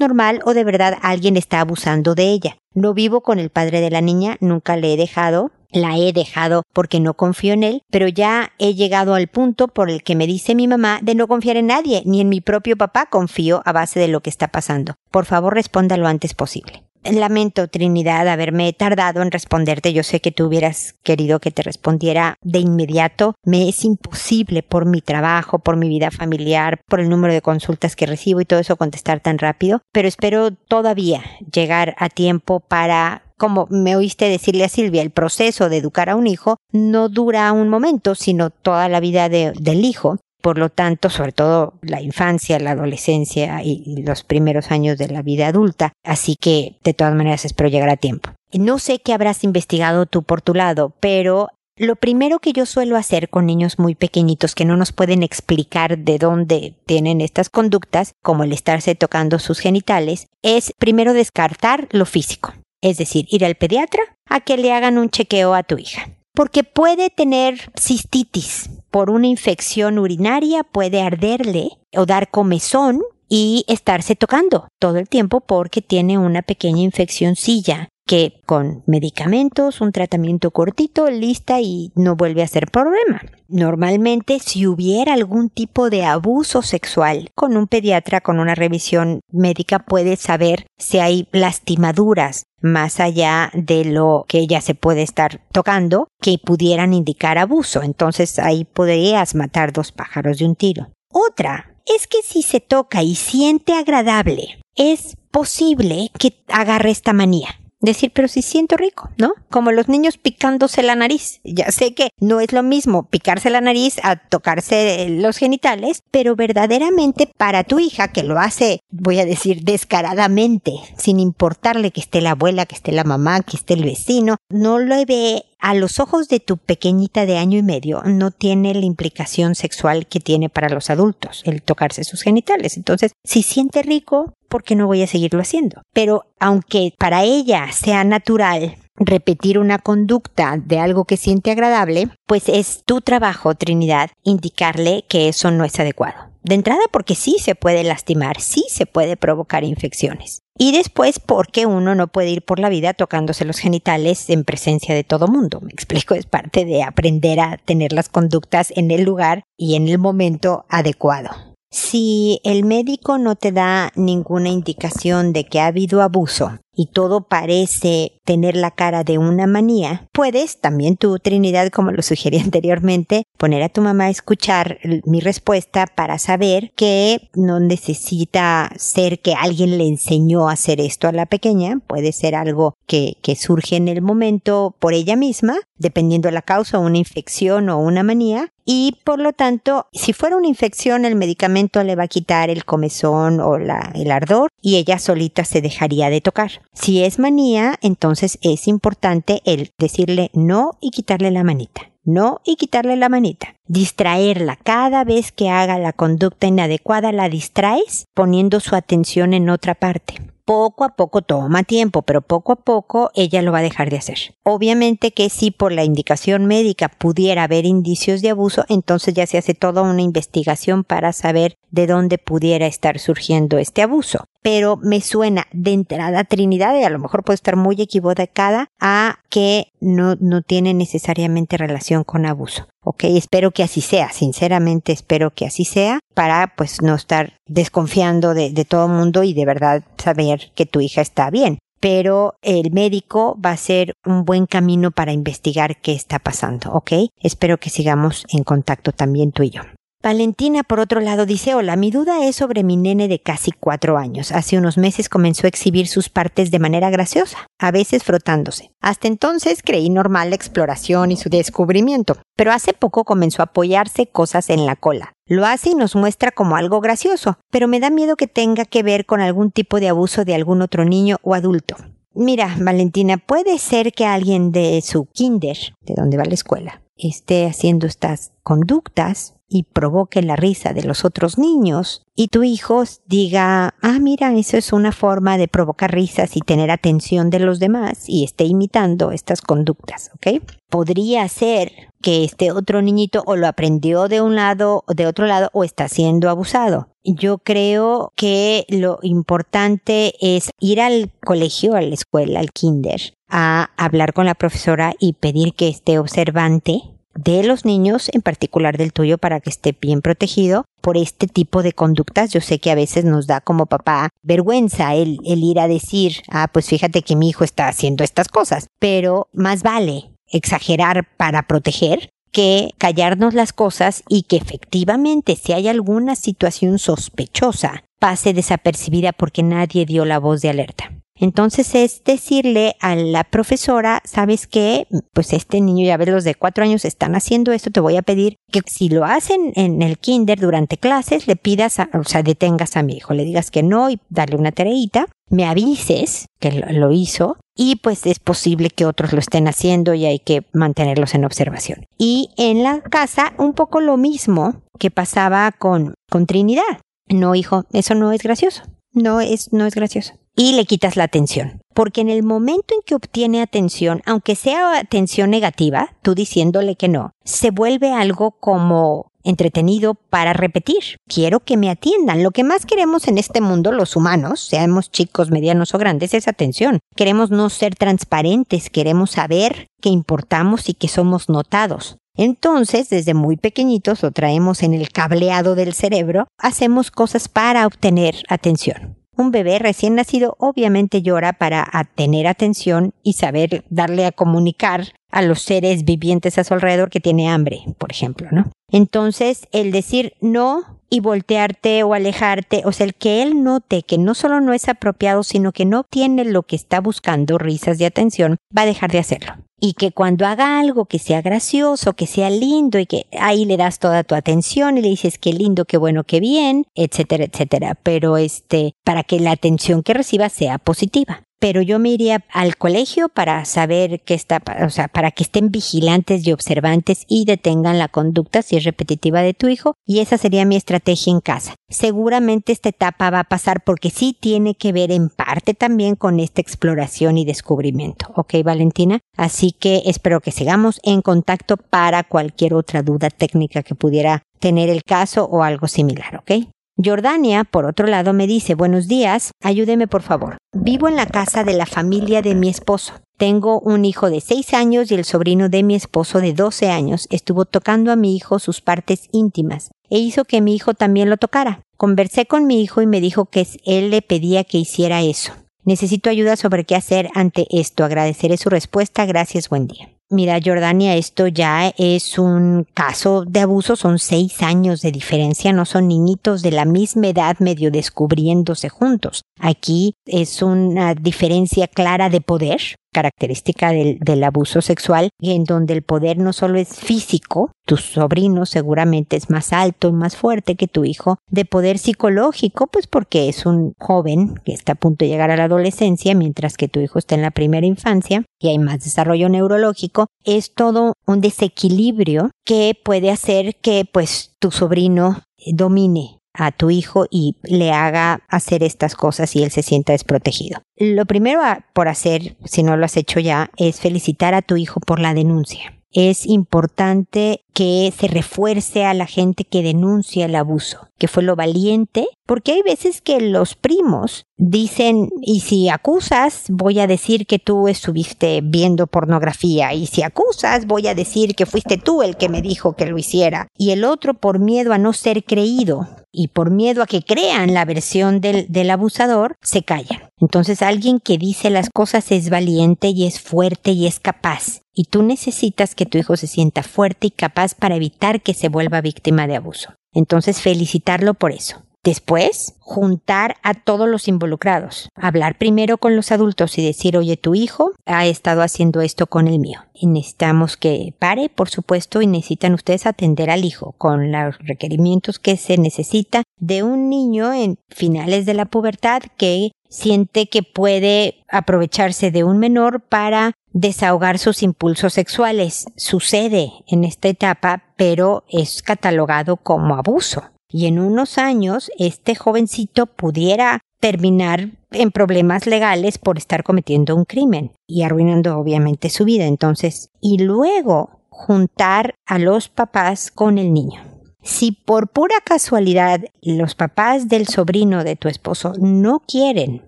normal 0.00 0.40
o 0.44 0.54
de 0.54 0.64
verdad 0.64 0.98
alguien 1.02 1.36
está 1.36 1.60
abusando 1.60 2.16
de 2.16 2.32
ella. 2.32 2.56
No 2.74 2.94
vivo 2.94 3.20
con 3.20 3.38
el 3.38 3.50
padre 3.50 3.80
de 3.80 3.90
la 3.90 4.00
niña, 4.00 4.36
nunca 4.40 4.76
le 4.76 4.92
he 4.92 4.96
dejado, 4.96 5.52
la 5.74 5.98
he 5.98 6.12
dejado 6.12 6.62
porque 6.72 7.00
no 7.00 7.14
confío 7.14 7.52
en 7.52 7.64
él, 7.64 7.82
pero 7.90 8.08
ya 8.08 8.52
he 8.58 8.74
llegado 8.74 9.14
al 9.14 9.28
punto 9.28 9.68
por 9.68 9.90
el 9.90 10.02
que 10.02 10.16
me 10.16 10.26
dice 10.26 10.54
mi 10.54 10.68
mamá 10.68 11.00
de 11.02 11.14
no 11.14 11.28
confiar 11.28 11.56
en 11.56 11.66
nadie, 11.66 12.02
ni 12.06 12.20
en 12.20 12.28
mi 12.30 12.40
propio 12.40 12.76
papá 12.76 13.06
confío 13.06 13.60
a 13.66 13.72
base 13.72 14.00
de 14.00 14.08
lo 14.08 14.22
que 14.22 14.30
está 14.30 14.48
pasando. 14.48 14.94
Por 15.10 15.26
favor, 15.26 15.54
responda 15.54 15.96
lo 15.96 16.06
antes 16.06 16.32
posible. 16.32 16.84
Lamento, 17.12 17.68
Trinidad, 17.68 18.28
haberme 18.28 18.72
tardado 18.72 19.20
en 19.20 19.30
responderte. 19.30 19.92
Yo 19.92 20.02
sé 20.02 20.20
que 20.20 20.32
tú 20.32 20.46
hubieras 20.46 20.94
querido 21.02 21.38
que 21.38 21.50
te 21.50 21.62
respondiera 21.62 22.38
de 22.40 22.60
inmediato. 22.60 23.34
Me 23.44 23.68
es 23.68 23.84
imposible 23.84 24.62
por 24.62 24.86
mi 24.86 25.02
trabajo, 25.02 25.58
por 25.58 25.76
mi 25.76 25.88
vida 25.90 26.10
familiar, 26.10 26.80
por 26.88 27.00
el 27.00 27.10
número 27.10 27.34
de 27.34 27.42
consultas 27.42 27.94
que 27.94 28.06
recibo 28.06 28.40
y 28.40 28.46
todo 28.46 28.60
eso 28.60 28.76
contestar 28.76 29.20
tan 29.20 29.38
rápido, 29.38 29.82
pero 29.92 30.08
espero 30.08 30.50
todavía 30.52 31.22
llegar 31.52 31.94
a 31.98 32.08
tiempo 32.08 32.60
para 32.60 33.23
como 33.38 33.66
me 33.70 33.96
oíste 33.96 34.28
decirle 34.28 34.64
a 34.64 34.68
Silvia, 34.68 35.02
el 35.02 35.10
proceso 35.10 35.68
de 35.68 35.78
educar 35.78 36.10
a 36.10 36.16
un 36.16 36.26
hijo 36.26 36.56
no 36.72 37.08
dura 37.08 37.52
un 37.52 37.68
momento, 37.68 38.14
sino 38.14 38.50
toda 38.50 38.88
la 38.88 39.00
vida 39.00 39.28
del 39.28 39.84
hijo. 39.84 40.18
Por 40.42 40.58
lo 40.58 40.68
tanto, 40.68 41.08
sobre 41.08 41.32
todo 41.32 41.72
la 41.80 42.02
infancia, 42.02 42.58
la 42.58 42.72
adolescencia 42.72 43.62
y 43.62 44.02
los 44.02 44.24
primeros 44.24 44.70
años 44.70 44.98
de 44.98 45.08
la 45.08 45.22
vida 45.22 45.46
adulta. 45.46 45.94
Así 46.04 46.36
que, 46.36 46.76
de 46.84 46.92
todas 46.92 47.14
maneras, 47.14 47.46
espero 47.46 47.70
llegar 47.70 47.88
a 47.88 47.96
tiempo. 47.96 48.30
No 48.52 48.78
sé 48.78 48.98
qué 48.98 49.14
habrás 49.14 49.42
investigado 49.42 50.04
tú 50.04 50.22
por 50.22 50.42
tu 50.42 50.52
lado, 50.52 50.92
pero 51.00 51.48
lo 51.76 51.96
primero 51.96 52.40
que 52.40 52.52
yo 52.52 52.66
suelo 52.66 52.96
hacer 52.96 53.30
con 53.30 53.46
niños 53.46 53.78
muy 53.78 53.94
pequeñitos 53.94 54.54
que 54.54 54.66
no 54.66 54.76
nos 54.76 54.92
pueden 54.92 55.22
explicar 55.22 55.98
de 55.98 56.18
dónde 56.18 56.74
tienen 56.84 57.22
estas 57.22 57.48
conductas, 57.48 58.12
como 58.22 58.44
el 58.44 58.52
estarse 58.52 58.94
tocando 58.94 59.38
sus 59.38 59.58
genitales, 59.60 60.28
es 60.42 60.72
primero 60.78 61.14
descartar 61.14 61.88
lo 61.90 62.04
físico 62.04 62.52
es 62.84 62.98
decir, 62.98 63.26
ir 63.30 63.44
al 63.44 63.54
pediatra 63.54 64.02
a 64.28 64.40
que 64.40 64.58
le 64.58 64.72
hagan 64.72 64.98
un 64.98 65.08
chequeo 65.08 65.54
a 65.54 65.62
tu 65.62 65.78
hija. 65.78 66.10
Porque 66.34 66.64
puede 66.64 67.10
tener 67.10 67.72
cistitis 67.80 68.68
por 68.90 69.08
una 69.10 69.26
infección 69.26 69.98
urinaria, 69.98 70.64
puede 70.64 71.00
arderle 71.00 71.70
o 71.96 72.06
dar 72.06 72.30
comezón 72.30 73.02
y 73.28 73.64
estarse 73.68 74.16
tocando 74.16 74.68
todo 74.78 74.98
el 74.98 75.08
tiempo 75.08 75.40
porque 75.40 75.80
tiene 75.80 76.18
una 76.18 76.42
pequeña 76.42 76.82
infeccióncilla 76.82 77.88
que 78.06 78.40
con 78.44 78.82
medicamentos, 78.86 79.80
un 79.80 79.92
tratamiento 79.92 80.50
cortito, 80.50 81.08
lista 81.10 81.60
y 81.60 81.90
no 81.94 82.16
vuelve 82.16 82.42
a 82.42 82.48
ser 82.48 82.70
problema. 82.70 83.22
Normalmente, 83.48 84.38
si 84.40 84.66
hubiera 84.66 85.14
algún 85.14 85.48
tipo 85.48 85.90
de 85.90 86.04
abuso 86.04 86.62
sexual, 86.62 87.30
con 87.34 87.56
un 87.56 87.66
pediatra, 87.66 88.20
con 88.20 88.40
una 88.40 88.54
revisión 88.54 89.20
médica, 89.32 89.78
puede 89.78 90.16
saber 90.16 90.66
si 90.78 90.98
hay 90.98 91.28
lastimaduras 91.32 92.44
más 92.60 93.00
allá 93.00 93.50
de 93.54 93.84
lo 93.84 94.24
que 94.28 94.38
ella 94.38 94.60
se 94.60 94.74
puede 94.74 95.02
estar 95.02 95.40
tocando 95.52 96.08
que 96.20 96.38
pudieran 96.38 96.92
indicar 96.92 97.38
abuso. 97.38 97.82
Entonces 97.82 98.38
ahí 98.38 98.64
podrías 98.64 99.34
matar 99.34 99.72
dos 99.72 99.92
pájaros 99.92 100.38
de 100.38 100.46
un 100.46 100.56
tiro. 100.56 100.88
Otra 101.10 101.74
es 101.86 102.06
que 102.06 102.18
si 102.22 102.42
se 102.42 102.60
toca 102.60 103.02
y 103.02 103.14
siente 103.14 103.74
agradable, 103.74 104.58
es 104.74 105.16
posible 105.30 106.10
que 106.18 106.42
agarre 106.48 106.90
esta 106.90 107.12
manía 107.12 107.60
decir, 107.84 108.12
pero 108.14 108.28
si 108.28 108.42
siento 108.42 108.76
rico, 108.76 109.10
¿no? 109.16 109.34
Como 109.50 109.72
los 109.72 109.88
niños 109.88 110.18
picándose 110.18 110.82
la 110.82 110.94
nariz. 110.96 111.40
Ya 111.44 111.70
sé 111.70 111.94
que 111.94 112.10
no 112.20 112.40
es 112.40 112.52
lo 112.52 112.62
mismo 112.62 113.08
picarse 113.08 113.50
la 113.50 113.60
nariz 113.60 113.96
a 114.02 114.16
tocarse 114.16 115.08
los 115.10 115.36
genitales, 115.36 116.02
pero 116.10 116.36
verdaderamente 116.36 117.30
para 117.36 117.64
tu 117.64 117.78
hija 117.78 118.08
que 118.08 118.22
lo 118.22 118.38
hace, 118.38 118.80
voy 118.90 119.20
a 119.20 119.26
decir, 119.26 119.62
descaradamente, 119.62 120.72
sin 120.96 121.20
importarle 121.20 121.90
que 121.90 122.00
esté 122.00 122.20
la 122.20 122.32
abuela, 122.32 122.66
que 122.66 122.74
esté 122.74 122.92
la 122.92 123.04
mamá, 123.04 123.42
que 123.42 123.56
esté 123.56 123.74
el 123.74 123.84
vecino, 123.84 124.36
no 124.48 124.78
lo 124.78 125.04
ve 125.06 125.44
a 125.64 125.72
los 125.72 125.98
ojos 125.98 126.28
de 126.28 126.40
tu 126.40 126.58
pequeñita 126.58 127.24
de 127.24 127.38
año 127.38 127.58
y 127.58 127.62
medio 127.62 128.02
no 128.04 128.30
tiene 128.30 128.74
la 128.74 128.84
implicación 128.84 129.54
sexual 129.54 130.06
que 130.06 130.20
tiene 130.20 130.50
para 130.50 130.68
los 130.68 130.90
adultos, 130.90 131.40
el 131.46 131.62
tocarse 131.62 132.04
sus 132.04 132.20
genitales. 132.20 132.76
Entonces, 132.76 133.12
si 133.24 133.42
siente 133.42 133.82
rico, 133.82 134.34
¿por 134.50 134.62
qué 134.62 134.76
no 134.76 134.86
voy 134.86 135.02
a 135.02 135.06
seguirlo 135.06 135.40
haciendo? 135.40 135.80
Pero 135.94 136.26
aunque 136.38 136.92
para 136.98 137.22
ella 137.22 137.72
sea 137.72 138.04
natural 138.04 138.76
repetir 138.96 139.58
una 139.58 139.78
conducta 139.78 140.58
de 140.62 140.80
algo 140.80 141.06
que 141.06 141.16
siente 141.16 141.50
agradable, 141.50 142.10
pues 142.26 142.50
es 142.50 142.82
tu 142.84 143.00
trabajo, 143.00 143.54
Trinidad, 143.54 144.10
indicarle 144.22 145.06
que 145.08 145.28
eso 145.28 145.50
no 145.50 145.64
es 145.64 145.80
adecuado. 145.80 146.33
De 146.44 146.54
entrada 146.54 146.82
porque 146.92 147.14
sí 147.14 147.38
se 147.40 147.54
puede 147.54 147.82
lastimar, 147.84 148.38
sí 148.38 148.66
se 148.68 148.84
puede 148.84 149.16
provocar 149.16 149.64
infecciones. 149.64 150.42
Y 150.58 150.72
después 150.72 151.18
porque 151.18 151.64
uno 151.64 151.94
no 151.94 152.08
puede 152.08 152.28
ir 152.28 152.44
por 152.44 152.60
la 152.60 152.68
vida 152.68 152.92
tocándose 152.92 153.46
los 153.46 153.58
genitales 153.58 154.28
en 154.28 154.44
presencia 154.44 154.94
de 154.94 155.04
todo 155.04 155.26
mundo. 155.26 155.60
Me 155.62 155.70
explico, 155.70 156.14
es 156.14 156.26
parte 156.26 156.66
de 156.66 156.82
aprender 156.82 157.40
a 157.40 157.56
tener 157.56 157.94
las 157.94 158.10
conductas 158.10 158.74
en 158.76 158.90
el 158.90 159.04
lugar 159.04 159.44
y 159.56 159.74
en 159.74 159.88
el 159.88 159.98
momento 159.98 160.66
adecuado. 160.68 161.53
Si 161.74 162.38
el 162.44 162.64
médico 162.64 163.18
no 163.18 163.34
te 163.34 163.50
da 163.50 163.90
ninguna 163.96 164.48
indicación 164.48 165.32
de 165.32 165.44
que 165.44 165.58
ha 165.58 165.66
habido 165.66 166.02
abuso 166.02 166.60
y 166.72 166.86
todo 166.86 167.26
parece 167.26 168.20
tener 168.24 168.56
la 168.56 168.70
cara 168.70 169.02
de 169.02 169.18
una 169.18 169.48
manía, 169.48 170.08
puedes 170.12 170.60
también 170.60 170.96
tu 170.96 171.18
Trinidad, 171.18 171.70
como 171.70 171.90
lo 171.90 172.02
sugerí 172.02 172.38
anteriormente, 172.44 173.24
poner 173.38 173.64
a 173.64 173.70
tu 173.70 173.80
mamá 173.80 174.04
a 174.04 174.10
escuchar 174.10 174.78
mi 175.04 175.18
respuesta 175.18 175.86
para 175.86 176.20
saber 176.20 176.70
que 176.76 177.28
no 177.34 177.58
necesita 177.58 178.70
ser 178.76 179.18
que 179.18 179.34
alguien 179.34 179.76
le 179.76 179.88
enseñó 179.88 180.48
a 180.48 180.52
hacer 180.52 180.80
esto 180.80 181.08
a 181.08 181.12
la 181.12 181.26
pequeña, 181.26 181.80
puede 181.88 182.12
ser 182.12 182.36
algo 182.36 182.74
que, 182.86 183.16
que 183.20 183.34
surge 183.34 183.74
en 183.74 183.88
el 183.88 184.00
momento 184.00 184.76
por 184.78 184.94
ella 184.94 185.16
misma, 185.16 185.56
dependiendo 185.76 186.28
de 186.28 186.34
la 186.34 186.42
causa, 186.42 186.78
una 186.78 186.98
infección 186.98 187.68
o 187.68 187.78
una 187.78 188.04
manía, 188.04 188.52
y 188.64 188.98
por 189.04 189.20
lo 189.20 189.32
tanto, 189.32 189.86
si 189.92 190.12
fuera 190.12 190.36
una 190.36 190.48
infección, 190.48 191.04
el 191.04 191.16
medicamento 191.16 191.82
le 191.84 191.96
va 191.96 192.04
a 192.04 192.08
quitar 192.08 192.50
el 192.50 192.64
comezón 192.64 193.40
o 193.40 193.56
el 193.56 194.10
ardor 194.10 194.50
y 194.60 194.76
ella 194.76 194.98
solita 194.98 195.44
se 195.44 195.60
dejaría 195.60 196.10
de 196.10 196.20
tocar. 196.20 196.62
Si 196.72 197.04
es 197.04 197.18
manía, 197.18 197.78
entonces 197.82 198.38
es 198.42 198.66
importante 198.66 199.42
el 199.44 199.70
decirle 199.78 200.30
no 200.32 200.72
y 200.80 200.90
quitarle 200.90 201.30
la 201.30 201.44
manita. 201.44 201.90
No 202.06 202.40
y 202.44 202.56
quitarle 202.56 202.96
la 202.96 203.08
manita. 203.08 203.54
Distraerla. 203.66 204.56
Cada 204.56 205.04
vez 205.04 205.32
que 205.32 205.48
haga 205.48 205.78
la 205.78 205.94
conducta 205.94 206.46
inadecuada, 206.46 207.12
la 207.12 207.30
distraes 207.30 208.04
poniendo 208.12 208.60
su 208.60 208.76
atención 208.76 209.32
en 209.32 209.48
otra 209.48 209.74
parte 209.74 210.33
poco 210.44 210.84
a 210.84 210.90
poco 210.90 211.22
toma 211.22 211.62
tiempo, 211.62 212.02
pero 212.02 212.22
poco 212.22 212.52
a 212.52 212.56
poco 212.56 213.10
ella 213.14 213.42
lo 213.42 213.52
va 213.52 213.58
a 213.58 213.62
dejar 213.62 213.90
de 213.90 213.96
hacer. 213.96 214.34
Obviamente 214.42 215.12
que 215.12 215.28
si 215.30 215.50
por 215.50 215.72
la 215.72 215.84
indicación 215.84 216.46
médica 216.46 216.88
pudiera 216.88 217.44
haber 217.44 217.64
indicios 217.64 218.22
de 218.22 218.30
abuso, 218.30 218.64
entonces 218.68 219.14
ya 219.14 219.26
se 219.26 219.38
hace 219.38 219.54
toda 219.54 219.82
una 219.82 220.02
investigación 220.02 220.84
para 220.84 221.12
saber 221.12 221.56
de 221.70 221.86
dónde 221.86 222.18
pudiera 222.18 222.66
estar 222.66 222.98
surgiendo 222.98 223.58
este 223.58 223.82
abuso. 223.82 224.26
Pero 224.44 224.76
me 224.76 225.00
suena 225.00 225.46
de 225.52 225.72
entrada 225.72 226.22
Trinidad, 226.24 226.78
y 226.78 226.84
a 226.84 226.90
lo 226.90 226.98
mejor 226.98 227.24
puede 227.24 227.36
estar 227.36 227.56
muy 227.56 227.80
equivocada, 227.80 228.68
a 228.78 229.20
que 229.30 229.68
no, 229.80 230.16
no 230.20 230.42
tiene 230.42 230.74
necesariamente 230.74 231.56
relación 231.56 232.04
con 232.04 232.26
abuso. 232.26 232.68
Ok, 232.82 233.04
espero 233.04 233.52
que 233.52 233.62
así 233.62 233.80
sea, 233.80 234.12
sinceramente 234.12 234.92
espero 234.92 235.30
que 235.30 235.46
así 235.46 235.64
sea, 235.64 236.00
para 236.12 236.52
pues 236.54 236.82
no 236.82 236.94
estar 236.94 237.32
desconfiando 237.46 238.34
de, 238.34 238.50
de 238.50 238.66
todo 238.66 238.84
el 238.84 238.92
mundo 238.92 239.22
y 239.22 239.32
de 239.32 239.46
verdad 239.46 239.82
saber 239.96 240.52
que 240.54 240.66
tu 240.66 240.82
hija 240.82 241.00
está 241.00 241.30
bien 241.30 241.58
pero 241.84 242.36
el 242.40 242.70
médico 242.70 243.38
va 243.44 243.50
a 243.50 243.58
ser 243.58 243.92
un 244.06 244.24
buen 244.24 244.46
camino 244.46 244.90
para 244.90 245.12
investigar 245.12 245.82
qué 245.82 245.92
está 245.92 246.18
pasando, 246.18 246.72
¿ok? 246.72 246.92
Espero 247.20 247.58
que 247.58 247.68
sigamos 247.68 248.24
en 248.30 248.42
contacto 248.42 248.92
también 248.92 249.32
tú 249.32 249.42
y 249.42 249.50
yo. 249.50 249.60
Valentina, 250.04 250.64
por 250.64 250.80
otro 250.80 251.00
lado, 251.00 251.24
dice, 251.24 251.54
hola, 251.54 251.76
mi 251.76 251.90
duda 251.90 252.26
es 252.26 252.36
sobre 252.36 252.62
mi 252.62 252.76
nene 252.76 253.08
de 253.08 253.22
casi 253.22 253.52
cuatro 253.52 253.96
años. 253.96 254.32
Hace 254.32 254.58
unos 254.58 254.76
meses 254.76 255.08
comenzó 255.08 255.46
a 255.46 255.48
exhibir 255.48 255.88
sus 255.88 256.10
partes 256.10 256.50
de 256.50 256.58
manera 256.58 256.90
graciosa, 256.90 257.38
a 257.58 257.70
veces 257.70 258.02
frotándose. 258.04 258.70
Hasta 258.82 259.08
entonces 259.08 259.62
creí 259.64 259.88
normal 259.88 260.28
la 260.28 260.36
exploración 260.36 261.10
y 261.10 261.16
su 261.16 261.30
descubrimiento, 261.30 262.18
pero 262.36 262.52
hace 262.52 262.74
poco 262.74 263.04
comenzó 263.04 263.40
a 263.40 263.46
apoyarse 263.46 264.06
cosas 264.06 264.50
en 264.50 264.66
la 264.66 264.76
cola. 264.76 265.14
Lo 265.24 265.46
hace 265.46 265.70
y 265.70 265.74
nos 265.74 265.96
muestra 265.96 266.32
como 266.32 266.56
algo 266.56 266.82
gracioso, 266.82 267.38
pero 267.50 267.66
me 267.66 267.80
da 267.80 267.88
miedo 267.88 268.16
que 268.16 268.26
tenga 268.26 268.66
que 268.66 268.82
ver 268.82 269.06
con 269.06 269.22
algún 269.22 269.52
tipo 269.52 269.80
de 269.80 269.88
abuso 269.88 270.26
de 270.26 270.34
algún 270.34 270.60
otro 270.60 270.84
niño 270.84 271.16
o 271.22 271.34
adulto. 271.34 271.76
Mira, 272.12 272.54
Valentina, 272.60 273.16
puede 273.16 273.58
ser 273.58 273.94
que 273.94 274.04
alguien 274.04 274.52
de 274.52 274.82
su 274.82 275.06
kinder, 275.06 275.56
de 275.80 275.94
donde 275.96 276.18
va 276.18 276.26
la 276.26 276.34
escuela, 276.34 276.82
esté 276.94 277.46
haciendo 277.46 277.86
estas 277.86 278.32
conductas 278.42 279.33
y 279.48 279.64
provoque 279.64 280.22
la 280.22 280.36
risa 280.36 280.72
de 280.72 280.82
los 280.82 281.04
otros 281.04 281.38
niños 281.38 282.02
y 282.16 282.28
tu 282.28 282.44
hijo 282.44 282.84
diga, 283.06 283.74
ah, 283.82 283.98
mira, 284.00 284.32
eso 284.34 284.56
es 284.56 284.72
una 284.72 284.92
forma 284.92 285.36
de 285.36 285.48
provocar 285.48 285.92
risas 285.92 286.36
y 286.36 286.40
tener 286.40 286.70
atención 286.70 287.28
de 287.30 287.40
los 287.40 287.58
demás 287.58 288.08
y 288.08 288.24
esté 288.24 288.44
imitando 288.44 289.10
estas 289.10 289.40
conductas, 289.40 290.10
¿ok? 290.14 290.42
Podría 290.70 291.28
ser 291.28 291.72
que 292.00 292.24
este 292.24 292.52
otro 292.52 292.82
niñito 292.82 293.22
o 293.26 293.36
lo 293.36 293.46
aprendió 293.46 294.08
de 294.08 294.20
un 294.20 294.36
lado 294.36 294.84
o 294.86 294.94
de 294.94 295.06
otro 295.06 295.26
lado 295.26 295.50
o 295.52 295.64
está 295.64 295.88
siendo 295.88 296.30
abusado. 296.30 296.88
Yo 297.02 297.38
creo 297.38 298.12
que 298.16 298.64
lo 298.68 298.98
importante 299.02 300.14
es 300.20 300.50
ir 300.60 300.80
al 300.80 301.10
colegio, 301.24 301.74
a 301.74 301.80
la 301.80 301.94
escuela, 301.94 302.40
al 302.40 302.52
kinder, 302.52 303.14
a 303.28 303.70
hablar 303.76 304.12
con 304.12 304.26
la 304.26 304.34
profesora 304.34 304.94
y 304.98 305.14
pedir 305.14 305.54
que 305.54 305.68
esté 305.68 305.98
observante 305.98 306.93
de 307.14 307.42
los 307.44 307.64
niños, 307.64 308.10
en 308.12 308.22
particular 308.22 308.76
del 308.76 308.92
tuyo, 308.92 309.18
para 309.18 309.40
que 309.40 309.50
esté 309.50 309.76
bien 309.80 310.02
protegido 310.02 310.64
por 310.80 310.96
este 310.96 311.26
tipo 311.26 311.62
de 311.62 311.72
conductas. 311.72 312.32
Yo 312.32 312.40
sé 312.40 312.58
que 312.58 312.70
a 312.70 312.74
veces 312.74 313.04
nos 313.04 313.26
da 313.26 313.40
como 313.40 313.66
papá 313.66 314.10
vergüenza 314.22 314.94
el, 314.94 315.18
el 315.24 315.42
ir 315.42 315.60
a 315.60 315.68
decir, 315.68 316.22
ah, 316.30 316.48
pues 316.52 316.68
fíjate 316.68 317.02
que 317.02 317.16
mi 317.16 317.28
hijo 317.28 317.44
está 317.44 317.68
haciendo 317.68 318.04
estas 318.04 318.28
cosas, 318.28 318.66
pero 318.78 319.28
más 319.32 319.62
vale 319.62 320.10
exagerar 320.28 321.08
para 321.16 321.46
proteger 321.46 322.10
que 322.32 322.70
callarnos 322.78 323.32
las 323.32 323.52
cosas 323.52 324.02
y 324.08 324.22
que 324.22 324.36
efectivamente 324.36 325.36
si 325.36 325.52
hay 325.52 325.68
alguna 325.68 326.16
situación 326.16 326.78
sospechosa 326.78 327.84
pase 328.00 328.34
desapercibida 328.34 329.12
porque 329.12 329.42
nadie 329.42 329.86
dio 329.86 330.04
la 330.04 330.18
voz 330.18 330.42
de 330.42 330.50
alerta. 330.50 330.92
Entonces 331.24 331.74
es 331.74 332.04
decirle 332.04 332.76
a 332.80 332.94
la 332.96 333.24
profesora, 333.24 334.02
¿sabes 334.04 334.46
qué? 334.46 334.86
Pues 335.14 335.32
este 335.32 335.62
niño, 335.62 335.86
ya 335.86 335.96
ves, 335.96 336.08
los 336.08 336.24
de 336.24 336.34
cuatro 336.34 336.64
años 336.64 336.84
están 336.84 337.14
haciendo 337.14 337.50
esto, 337.52 337.70
te 337.70 337.80
voy 337.80 337.96
a 337.96 338.02
pedir 338.02 338.36
que 338.52 338.60
si 338.66 338.90
lo 338.90 339.06
hacen 339.06 339.54
en 339.56 339.80
el 339.80 339.96
kinder 339.96 340.38
durante 340.38 340.76
clases, 340.76 341.26
le 341.26 341.36
pidas, 341.36 341.78
o 341.78 342.04
sea, 342.04 342.22
detengas 342.22 342.76
a 342.76 342.82
mi 342.82 342.98
hijo, 342.98 343.14
le 343.14 343.24
digas 343.24 343.50
que 343.50 343.62
no 343.62 343.88
y 343.88 343.98
darle 344.10 344.36
una 344.36 344.52
tareita, 344.52 345.06
me 345.30 345.46
avises 345.46 346.26
que 346.40 346.50
lo 346.52 346.92
hizo 346.92 347.38
y 347.56 347.76
pues 347.76 348.04
es 348.04 348.18
posible 348.18 348.68
que 348.68 348.84
otros 348.84 349.14
lo 349.14 349.20
estén 349.20 349.48
haciendo 349.48 349.94
y 349.94 350.04
hay 350.04 350.18
que 350.18 350.44
mantenerlos 350.52 351.14
en 351.14 351.24
observación. 351.24 351.86
Y 351.96 352.32
en 352.36 352.62
la 352.62 352.82
casa 352.82 353.32
un 353.38 353.54
poco 353.54 353.80
lo 353.80 353.96
mismo 353.96 354.60
que 354.78 354.90
pasaba 354.90 355.50
con, 355.52 355.94
con 356.10 356.26
Trinidad. 356.26 356.80
No, 357.08 357.34
hijo, 357.34 357.64
eso 357.72 357.94
no 357.94 358.12
es 358.12 358.22
gracioso. 358.22 358.64
No 358.92 359.22
es, 359.22 359.54
no 359.54 359.64
es 359.64 359.74
gracioso 359.74 360.12
y 360.36 360.52
le 360.52 360.64
quitas 360.64 360.96
la 360.96 361.04
atención. 361.04 361.60
Porque 361.74 362.00
en 362.00 362.08
el 362.08 362.22
momento 362.22 362.74
en 362.74 362.80
que 362.84 362.94
obtiene 362.94 363.42
atención, 363.42 364.02
aunque 364.06 364.36
sea 364.36 364.78
atención 364.78 365.30
negativa, 365.30 365.94
tú 366.02 366.14
diciéndole 366.14 366.76
que 366.76 366.88
no, 366.88 367.12
se 367.24 367.50
vuelve 367.50 367.92
algo 367.92 368.32
como 368.32 369.12
entretenido 369.24 369.94
para 369.94 370.34
repetir. 370.34 370.98
Quiero 371.08 371.40
que 371.40 371.56
me 371.56 371.70
atiendan. 371.70 372.22
Lo 372.22 372.30
que 372.30 372.44
más 372.44 372.66
queremos 372.66 373.08
en 373.08 373.18
este 373.18 373.40
mundo, 373.40 373.72
los 373.72 373.96
humanos, 373.96 374.40
seamos 374.40 374.90
chicos, 374.90 375.30
medianos 375.30 375.74
o 375.74 375.78
grandes, 375.78 376.14
es 376.14 376.28
atención. 376.28 376.78
Queremos 376.94 377.30
no 377.30 377.50
ser 377.50 377.74
transparentes, 377.74 378.70
queremos 378.70 379.12
saber 379.12 379.68
que 379.80 379.88
importamos 379.88 380.68
y 380.68 380.74
que 380.74 380.88
somos 380.88 381.28
notados. 381.28 381.96
Entonces, 382.16 382.90
desde 382.90 383.14
muy 383.14 383.36
pequeñitos 383.36 384.02
lo 384.02 384.12
traemos 384.12 384.62
en 384.62 384.72
el 384.72 384.90
cableado 384.90 385.56
del 385.56 385.74
cerebro, 385.74 386.28
hacemos 386.38 386.92
cosas 386.92 387.28
para 387.28 387.66
obtener 387.66 388.22
atención. 388.28 389.03
Un 389.16 389.30
bebé 389.30 389.58
recién 389.58 389.94
nacido 389.94 390.36
obviamente 390.38 391.02
llora 391.02 391.32
para 391.32 391.68
tener 391.94 392.26
atención 392.26 392.92
y 393.02 393.14
saber 393.14 393.64
darle 393.70 394.06
a 394.06 394.12
comunicar 394.12 394.92
a 395.10 395.22
los 395.22 395.42
seres 395.42 395.84
vivientes 395.84 396.38
a 396.38 396.44
su 396.44 396.54
alrededor 396.54 396.90
que 396.90 397.00
tiene 397.00 397.30
hambre, 397.30 397.60
por 397.78 397.92
ejemplo, 397.92 398.28
¿no? 398.32 398.50
Entonces, 398.72 399.46
el 399.52 399.70
decir 399.70 400.14
no 400.20 400.80
y 400.90 401.00
voltearte 401.00 401.84
o 401.84 401.94
alejarte, 401.94 402.62
o 402.64 402.72
sea, 402.72 402.86
el 402.86 402.94
que 402.94 403.22
él 403.22 403.44
note 403.44 403.82
que 403.82 403.98
no 403.98 404.14
solo 404.14 404.40
no 404.40 404.52
es 404.52 404.68
apropiado, 404.68 405.22
sino 405.22 405.52
que 405.52 405.64
no 405.64 405.80
obtiene 405.80 406.24
lo 406.24 406.42
que 406.42 406.56
está 406.56 406.80
buscando, 406.80 407.38
risas 407.38 407.78
de 407.78 407.86
atención, 407.86 408.36
va 408.56 408.62
a 408.62 408.66
dejar 408.66 408.90
de 408.90 408.98
hacerlo 408.98 409.34
y 409.64 409.72
que 409.72 409.92
cuando 409.92 410.26
haga 410.26 410.60
algo 410.60 410.84
que 410.84 410.98
sea 410.98 411.22
gracioso, 411.22 411.94
que 411.94 412.06
sea 412.06 412.28
lindo 412.28 412.78
y 412.78 412.84
que 412.84 413.06
ahí 413.18 413.46
le 413.46 413.56
das 413.56 413.78
toda 413.78 414.04
tu 414.04 414.14
atención 414.14 414.76
y 414.76 414.82
le 414.82 414.90
dices 414.90 415.16
qué 415.16 415.32
lindo, 415.32 415.64
qué 415.64 415.78
bueno, 415.78 416.04
qué 416.04 416.20
bien, 416.20 416.66
etcétera, 416.74 417.24
etcétera. 417.24 417.74
Pero 417.82 418.18
este, 418.18 418.74
para 418.84 419.04
que 419.04 419.20
la 419.20 419.30
atención 419.30 419.82
que 419.82 419.94
reciba 419.94 420.28
sea 420.28 420.58
positiva 420.58 421.22
pero 421.44 421.60
yo 421.60 421.78
me 421.78 421.90
iría 421.90 422.24
al 422.32 422.56
colegio 422.56 423.10
para 423.10 423.44
saber 423.44 424.00
qué 424.00 424.14
está, 424.14 424.42
o 424.64 424.70
sea, 424.70 424.88
para 424.88 425.10
que 425.10 425.24
estén 425.24 425.50
vigilantes 425.50 426.26
y 426.26 426.32
observantes 426.32 427.04
y 427.06 427.26
detengan 427.26 427.78
la 427.78 427.88
conducta 427.88 428.40
si 428.40 428.56
es 428.56 428.64
repetitiva 428.64 429.20
de 429.20 429.34
tu 429.34 429.48
hijo 429.48 429.74
y 429.84 429.98
esa 429.98 430.16
sería 430.16 430.46
mi 430.46 430.56
estrategia 430.56 431.12
en 431.12 431.20
casa. 431.20 431.54
Seguramente 431.68 432.50
esta 432.50 432.70
etapa 432.70 433.10
va 433.10 433.20
a 433.20 433.24
pasar 433.24 433.62
porque 433.62 433.90
sí 433.90 434.16
tiene 434.18 434.54
que 434.54 434.72
ver 434.72 434.90
en 434.90 435.10
parte 435.10 435.52
también 435.52 435.96
con 435.96 436.18
esta 436.18 436.40
exploración 436.40 437.18
y 437.18 437.26
descubrimiento. 437.26 438.06
¿Ok, 438.16 438.36
Valentina? 438.42 439.00
Así 439.14 439.52
que 439.52 439.82
espero 439.84 440.22
que 440.22 440.30
sigamos 440.30 440.80
en 440.82 441.02
contacto 441.02 441.58
para 441.58 442.04
cualquier 442.04 442.54
otra 442.54 442.82
duda 442.82 443.10
técnica 443.10 443.62
que 443.62 443.74
pudiera 443.74 444.22
tener 444.38 444.70
el 444.70 444.82
caso 444.82 445.26
o 445.26 445.42
algo 445.42 445.68
similar, 445.68 446.16
¿ok? 446.16 446.53
Jordania, 446.82 447.44
por 447.44 447.66
otro 447.66 447.86
lado, 447.86 448.12
me 448.12 448.26
dice, 448.26 448.54
buenos 448.54 448.88
días, 448.88 449.30
ayúdeme 449.42 449.86
por 449.86 450.02
favor. 450.02 450.38
Vivo 450.52 450.88
en 450.88 450.96
la 450.96 451.06
casa 451.06 451.44
de 451.44 451.54
la 451.54 451.66
familia 451.66 452.20
de 452.20 452.34
mi 452.34 452.48
esposo. 452.48 452.94
Tengo 453.16 453.60
un 453.60 453.84
hijo 453.84 454.10
de 454.10 454.20
6 454.20 454.54
años 454.54 454.90
y 454.90 454.94
el 454.94 455.04
sobrino 455.04 455.48
de 455.48 455.62
mi 455.62 455.76
esposo 455.76 456.20
de 456.20 456.32
12 456.32 456.70
años 456.70 457.06
estuvo 457.10 457.44
tocando 457.44 457.92
a 457.92 457.96
mi 457.96 458.16
hijo 458.16 458.40
sus 458.40 458.60
partes 458.60 459.08
íntimas 459.12 459.70
e 459.88 459.98
hizo 459.98 460.24
que 460.24 460.40
mi 460.40 460.56
hijo 460.56 460.74
también 460.74 461.10
lo 461.10 461.16
tocara. 461.16 461.62
Conversé 461.76 462.26
con 462.26 462.46
mi 462.46 462.60
hijo 462.60 462.82
y 462.82 462.86
me 462.86 463.00
dijo 463.00 463.26
que 463.26 463.46
él 463.64 463.90
le 463.90 464.02
pedía 464.02 464.42
que 464.42 464.58
hiciera 464.58 465.02
eso. 465.02 465.32
Necesito 465.62 466.10
ayuda 466.10 466.34
sobre 466.36 466.64
qué 466.64 466.74
hacer 466.74 467.08
ante 467.14 467.46
esto. 467.50 467.84
Agradeceré 467.84 468.36
su 468.36 468.50
respuesta. 468.50 469.06
Gracias. 469.06 469.48
Buen 469.48 469.66
día. 469.66 469.93
Mira, 470.14 470.38
Jordania, 470.40 470.94
esto 470.94 471.26
ya 471.26 471.72
es 471.76 472.20
un 472.20 472.68
caso 472.72 473.24
de 473.26 473.40
abuso, 473.40 473.74
son 473.74 473.98
seis 473.98 474.42
años 474.42 474.80
de 474.80 474.92
diferencia, 474.92 475.52
no 475.52 475.64
son 475.64 475.88
niñitos 475.88 476.40
de 476.40 476.52
la 476.52 476.64
misma 476.64 477.08
edad 477.08 477.36
medio 477.40 477.72
descubriéndose 477.72 478.68
juntos. 478.68 479.22
Aquí 479.40 479.94
es 480.06 480.40
una 480.40 480.94
diferencia 480.94 481.66
clara 481.66 482.10
de 482.10 482.20
poder, 482.20 482.60
característica 482.94 483.72
del, 483.72 483.98
del, 483.98 484.24
abuso 484.24 484.62
sexual, 484.62 485.10
en 485.20 485.44
donde 485.44 485.74
el 485.74 485.82
poder 485.82 486.16
no 486.16 486.32
solo 486.32 486.58
es 486.58 486.68
físico, 486.78 487.50
tu 487.66 487.76
sobrino 487.76 488.46
seguramente 488.46 489.16
es 489.16 489.28
más 489.28 489.52
alto 489.52 489.88
y 489.88 489.92
más 489.92 490.16
fuerte 490.16 490.54
que 490.54 490.68
tu 490.68 490.84
hijo, 490.84 491.18
de 491.30 491.44
poder 491.44 491.78
psicológico, 491.78 492.68
pues 492.68 492.86
porque 492.86 493.28
es 493.28 493.44
un 493.44 493.72
joven 493.78 494.34
que 494.44 494.52
está 494.52 494.72
a 494.72 494.76
punto 494.76 495.04
de 495.04 495.10
llegar 495.10 495.30
a 495.30 495.36
la 495.36 495.44
adolescencia, 495.44 496.14
mientras 496.14 496.56
que 496.56 496.68
tu 496.68 496.80
hijo 496.80 496.98
está 496.98 497.14
en 497.14 497.22
la 497.22 497.32
primera 497.32 497.66
infancia 497.66 498.24
y 498.40 498.48
hay 498.48 498.58
más 498.58 498.84
desarrollo 498.84 499.28
neurológico, 499.28 500.06
es 500.24 500.54
todo 500.54 500.94
un 501.06 501.20
desequilibrio 501.20 502.30
que 502.44 502.78
puede 502.82 503.10
hacer 503.10 503.56
que 503.56 503.84
pues 503.90 504.36
tu 504.38 504.50
sobrino 504.50 505.22
domine 505.52 506.20
a 506.34 506.52
tu 506.52 506.70
hijo 506.70 507.06
y 507.10 507.36
le 507.44 507.72
haga 507.72 508.20
hacer 508.28 508.62
estas 508.62 508.94
cosas 508.94 509.34
y 509.36 509.42
él 509.42 509.50
se 509.50 509.62
sienta 509.62 509.92
desprotegido. 509.92 510.60
Lo 510.76 511.06
primero 511.06 511.40
por 511.72 511.88
hacer, 511.88 512.36
si 512.44 512.62
no 512.62 512.76
lo 512.76 512.84
has 512.84 512.96
hecho 512.96 513.20
ya, 513.20 513.50
es 513.56 513.80
felicitar 513.80 514.34
a 514.34 514.42
tu 514.42 514.56
hijo 514.56 514.80
por 514.80 515.00
la 515.00 515.14
denuncia 515.14 515.74
es 515.94 516.26
importante 516.26 517.44
que 517.54 517.92
se 517.96 518.08
refuerce 518.08 518.84
a 518.84 518.94
la 518.94 519.06
gente 519.06 519.44
que 519.44 519.62
denuncia 519.62 520.24
el 520.26 520.34
abuso, 520.34 520.88
que 520.98 521.06
fue 521.06 521.22
lo 521.22 521.36
valiente, 521.36 522.08
porque 522.26 522.52
hay 522.52 522.62
veces 522.62 523.00
que 523.00 523.20
los 523.20 523.54
primos 523.54 524.26
dicen, 524.36 525.08
y 525.22 525.40
si 525.40 525.68
acusas, 525.68 526.46
voy 526.48 526.80
a 526.80 526.88
decir 526.88 527.26
que 527.26 527.38
tú 527.38 527.68
estuviste 527.68 528.40
viendo 528.42 528.88
pornografía, 528.88 529.72
y 529.72 529.86
si 529.86 530.02
acusas, 530.02 530.66
voy 530.66 530.88
a 530.88 530.96
decir 530.96 531.36
que 531.36 531.46
fuiste 531.46 531.78
tú 531.78 532.02
el 532.02 532.16
que 532.16 532.28
me 532.28 532.42
dijo 532.42 532.74
que 532.74 532.86
lo 532.86 532.98
hiciera, 532.98 533.46
y 533.56 533.70
el 533.70 533.84
otro 533.84 534.14
por 534.14 534.40
miedo 534.40 534.72
a 534.72 534.78
no 534.78 534.92
ser 534.92 535.22
creído 535.22 535.88
y 536.10 536.28
por 536.28 536.50
miedo 536.50 536.82
a 536.82 536.86
que 536.86 537.02
crean 537.02 537.54
la 537.54 537.64
versión 537.64 538.20
del, 538.20 538.46
del 538.48 538.70
abusador, 538.70 539.36
se 539.42 539.62
callan. 539.62 540.10
Entonces 540.20 540.60
alguien 540.62 540.98
que 540.98 541.18
dice 541.18 541.50
las 541.50 541.70
cosas 541.70 542.10
es 542.10 542.30
valiente 542.30 542.88
y 542.88 543.06
es 543.06 543.20
fuerte 543.20 543.70
y 543.72 543.86
es 543.86 544.00
capaz. 544.00 544.63
Y 544.74 544.84
tú 544.84 545.02
necesitas 545.02 545.74
que 545.74 545.86
tu 545.86 545.98
hijo 545.98 546.16
se 546.16 546.26
sienta 546.26 546.62
fuerte 546.62 547.06
y 547.06 547.10
capaz 547.10 547.54
para 547.54 547.76
evitar 547.76 548.20
que 548.20 548.34
se 548.34 548.48
vuelva 548.48 548.80
víctima 548.80 549.26
de 549.26 549.36
abuso. 549.36 549.74
Entonces 549.92 550.42
felicitarlo 550.42 551.14
por 551.14 551.32
eso. 551.32 551.62
Después, 551.84 552.54
juntar 552.60 553.36
a 553.42 553.52
todos 553.52 553.86
los 553.86 554.08
involucrados. 554.08 554.88
Hablar 554.94 555.36
primero 555.36 555.76
con 555.76 555.94
los 555.94 556.12
adultos 556.12 556.56
y 556.56 556.64
decir, 556.64 556.96
oye, 556.96 557.18
tu 557.18 557.34
hijo 557.34 557.72
ha 557.84 558.06
estado 558.06 558.40
haciendo 558.40 558.80
esto 558.80 559.06
con 559.06 559.28
el 559.28 559.38
mío. 559.38 559.60
Y 559.74 559.86
necesitamos 559.86 560.56
que 560.56 560.94
pare, 560.98 561.28
por 561.28 561.50
supuesto, 561.50 562.00
y 562.00 562.06
necesitan 562.06 562.54
ustedes 562.54 562.86
atender 562.86 563.28
al 563.28 563.44
hijo 563.44 563.74
con 563.76 564.10
los 564.10 564.38
requerimientos 564.38 565.18
que 565.18 565.36
se 565.36 565.58
necesita 565.58 566.22
de 566.40 566.62
un 566.62 566.88
niño 566.88 567.34
en 567.34 567.58
finales 567.68 568.24
de 568.24 568.32
la 568.32 568.46
pubertad 568.46 569.02
que 569.18 569.52
siente 569.68 570.28
que 570.28 570.42
puede 570.42 571.16
aprovecharse 571.28 572.10
de 572.10 572.24
un 572.24 572.38
menor 572.38 572.80
para 572.80 573.32
desahogar 573.54 574.18
sus 574.18 574.42
impulsos 574.42 574.92
sexuales. 574.92 575.66
Sucede 575.76 576.52
en 576.66 576.84
esta 576.84 577.08
etapa, 577.08 577.62
pero 577.76 578.24
es 578.28 578.62
catalogado 578.62 579.38
como 579.38 579.76
abuso. 579.76 580.24
Y 580.50 580.66
en 580.66 580.78
unos 580.78 581.16
años 581.16 581.70
este 581.78 582.14
jovencito 582.14 582.86
pudiera 582.86 583.60
terminar 583.80 584.50
en 584.70 584.90
problemas 584.90 585.46
legales 585.46 585.98
por 585.98 586.18
estar 586.18 586.42
cometiendo 586.42 586.94
un 586.94 587.04
crimen 587.04 587.52
y 587.66 587.82
arruinando 587.82 588.38
obviamente 588.38 588.90
su 588.90 589.04
vida. 589.04 589.26
Entonces, 589.26 589.88
y 590.00 590.18
luego 590.18 591.00
juntar 591.08 591.94
a 592.06 592.18
los 592.18 592.48
papás 592.48 593.10
con 593.10 593.38
el 593.38 593.52
niño. 593.52 593.93
Si 594.24 594.52
por 594.52 594.88
pura 594.88 595.16
casualidad 595.22 596.00
los 596.22 596.54
papás 596.54 597.08
del 597.08 597.28
sobrino 597.28 597.84
de 597.84 597.94
tu 597.94 598.08
esposo 598.08 598.54
no 598.58 599.00
quieren, 599.00 599.62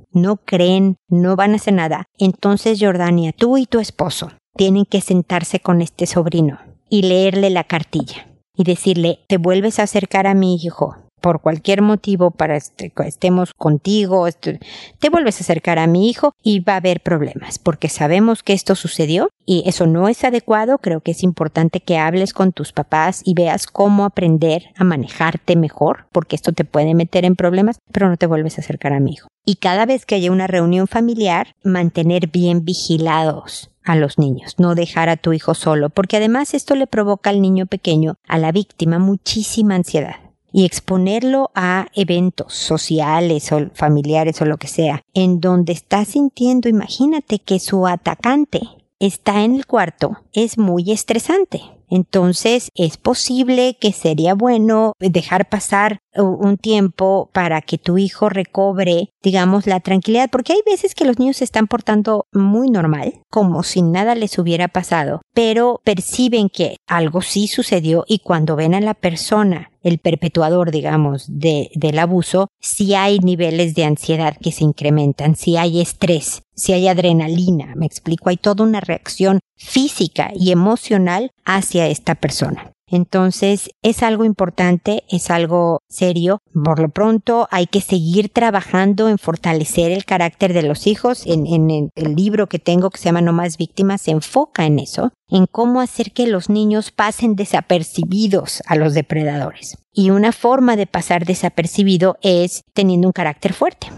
no 0.13 0.39
creen, 0.39 0.97
no 1.09 1.37
van 1.37 1.53
a 1.53 1.57
hacer 1.57 1.75
nada, 1.75 2.07
entonces 2.19 2.79
Jordania, 2.81 3.33
tú 3.33 3.59
y 3.59 3.67
tu 3.67 3.81
esposo 3.81 4.33
tienen 4.57 4.87
que 4.87 5.03
sentarse 5.03 5.61
con 5.61 5.83
este 5.83 6.07
sobrino 6.07 6.59
y 6.89 7.03
leerle 7.03 7.51
la 7.51 7.65
cartilla 7.65 8.29
y 8.57 8.65
decirle, 8.65 9.19
te 9.29 9.37
vuelves 9.37 9.79
a 9.79 9.83
acercar 9.83 10.27
a 10.27 10.33
mi 10.33 10.57
hijo, 10.57 10.97
por 11.21 11.41
cualquier 11.41 11.83
motivo 11.83 12.31
para 12.31 12.59
que 12.61 12.93
estemos 13.05 13.53
contigo, 13.55 14.27
te 14.31 15.11
vuelves 15.11 15.41
a 15.41 15.45
acercar 15.45 15.79
a 15.79 15.87
mi 15.87 16.09
hijo 16.09 16.35
y 16.43 16.61
va 16.61 16.75
a 16.75 16.77
haber 16.77 17.01
problemas, 17.01 17.59
porque 17.59 17.89
sabemos 17.89 18.43
que 18.43 18.53
esto 18.53 18.75
sucedió 18.75 19.29
y 19.45 19.63
eso 19.67 19.87
no 19.87 20.09
es 20.09 20.25
adecuado. 20.25 20.79
Creo 20.79 21.01
que 21.01 21.13
es 21.13 21.23
importante 21.23 21.81
que 21.81 21.99
hables 21.99 22.33
con 22.33 22.53
tus 22.53 22.73
papás 22.73 23.23
y 23.25 23.35
veas 23.35 23.67
cómo 23.67 24.05
aprender 24.05 24.65
a 24.77 24.85
manejarte 24.85 25.57
mejor, 25.57 26.07
porque 26.13 26.37
esto 26.37 26.53
te 26.53 26.65
puede 26.65 26.95
meter 26.95 27.25
en 27.25 27.37
problemas, 27.37 27.79
pero 27.93 28.09
no 28.09 28.17
te 28.17 28.27
vuelves 28.27 28.59
a 28.59 28.61
acercar 28.61 28.93
a 28.93 29.01
mi 29.01 29.13
hijo. 29.13 29.29
Y 29.45 29.57
cada 29.57 29.87
vez 29.87 30.07
que 30.07 30.17
haya 30.17 30.33
una 30.33 30.47
reunión 30.47 30.87
familiar, 30.87 31.55
mantener 31.63 32.29
bien 32.29 32.65
vigilados 32.65 33.71
a 33.85 33.95
los 33.95 34.19
niños, 34.19 34.57
no 34.59 34.75
dejar 34.75 35.09
a 35.09 35.17
tu 35.17 35.33
hijo 35.33 35.55
solo, 35.55 35.91
porque 35.91 36.17
además 36.17 36.55
esto 36.55 36.75
le 36.75 36.89
provoca 36.89 37.31
al 37.31 37.41
niño 37.41 37.67
pequeño, 37.67 38.17
a 38.27 38.39
la 38.39 38.51
víctima, 38.51 38.99
muchísima 38.99 39.77
ansiedad 39.77 40.26
y 40.53 40.65
exponerlo 40.65 41.51
a 41.55 41.89
eventos 41.95 42.55
sociales 42.55 43.53
o 43.53 43.71
familiares 43.75 44.41
o 44.41 44.45
lo 44.45 44.57
que 44.57 44.69
sea, 44.69 45.03
en 45.15 45.41
donde 45.41 45.73
está 45.73 46.05
sintiendo, 46.05 46.69
imagínate 46.69 47.39
que 47.39 47.59
su 47.59 47.87
atacante 47.87 48.61
está 48.99 49.45
en 49.45 49.55
el 49.55 49.67
cuarto, 49.67 50.19
es 50.33 50.59
muy 50.59 50.91
estresante. 50.91 51.76
Entonces 51.89 52.71
es 52.75 52.97
posible 52.97 53.77
que 53.81 53.93
sería 53.93 54.35
bueno 54.35 54.93
dejar 54.99 55.49
pasar 55.49 55.99
un 56.17 56.57
tiempo 56.57 57.31
para 57.33 57.61
que 57.61 57.79
tu 57.79 57.99
hijo 57.99 58.29
recobre, 58.29 59.11
digamos, 59.23 59.67
la 59.67 59.81
tranquilidad, 59.81 60.31
porque 60.31 60.55
hay 60.55 60.61
veces 60.65 60.95
que 60.95 61.05
los 61.05 61.19
niños 61.19 61.39
se 61.39 61.45
están 61.45 61.67
portando 61.67 62.27
muy 62.33 62.71
normal, 62.71 63.21
como 63.31 63.63
si 63.63 63.83
nada 63.83 64.15
les 64.15 64.39
hubiera 64.39 64.69
pasado, 64.69 65.21
pero 65.35 65.81
perciben 65.85 66.49
que 66.49 66.77
algo 66.87 67.23
sí 67.23 67.49
sucedió 67.49 68.05
y 68.09 68.21
cuando 68.21 68.57
ven 68.57 68.75
a 68.75 68.81
la 68.81 68.95
persona 68.95 69.71
el 69.83 69.99
perpetuador, 69.99 70.73
digamos, 70.73 71.27
de, 71.29 71.71
del 71.75 72.01
abuso, 72.01 72.49
si 72.61 72.95
hay 72.95 73.21
niveles 73.21 73.75
de 73.77 73.85
ansiedad 73.85 74.37
que 74.41 74.51
se 74.51 74.65
incrementan, 74.65 75.37
si 75.37 75.57
hay 75.57 75.81
estrés, 75.81 76.43
si 76.57 76.73
hay 76.73 76.89
adrenalina, 76.89 77.75
me 77.77 77.87
explico, 77.87 78.31
hay 78.31 78.39
toda 78.39 78.65
una 78.65 78.81
reacción 78.81 79.41
física 79.57 80.31
y 80.35 80.51
emocional 80.51 81.31
hacia 81.45 81.87
esta 81.87 82.15
persona. 82.15 82.73
Entonces 82.89 83.71
es 83.83 84.03
algo 84.03 84.25
importante, 84.25 85.03
es 85.11 85.31
algo 85.31 85.81
serio. 85.89 86.39
Por 86.53 86.79
lo 86.79 86.89
pronto 86.89 87.49
hay 87.51 87.67
que 87.67 87.81
seguir 87.81 88.29
trabajando 88.29 89.09
en 89.09 89.19
fortalecer 89.19 89.91
el 89.91 90.05
carácter 90.05 90.53
de 90.53 90.63
los 90.63 90.87
hijos. 90.87 91.25
En, 91.27 91.91
el 91.95 92.15
libro 92.15 92.49
que 92.49 92.61
tengo 92.61 92.91
que 92.91 92.99
se 92.99 93.07
llama 93.07 93.23
No 93.23 93.33
más 93.33 93.57
víctimas 93.57 94.03
se 94.03 94.13
enfoca 94.13 94.67
en 94.67 94.79
eso, 94.79 95.11
en 95.29 95.47
cómo 95.47 95.81
hacer 95.81 96.13
que 96.13 96.29
los 96.29 96.49
niños 96.49 96.93
pasen 96.93 97.35
desapercibidos 97.35 98.63
a 98.67 98.77
los 98.77 98.95
depredadores. 98.95 99.77
Y 99.93 100.11
una 100.11 100.31
forma 100.31 100.77
de 100.77 100.87
pasar 100.87 101.25
desapercibido 101.25 102.19
es 102.23 102.63
teniendo 102.73 103.09
un 103.09 103.13
carácter 103.13 103.53
fuerte. 103.53 103.89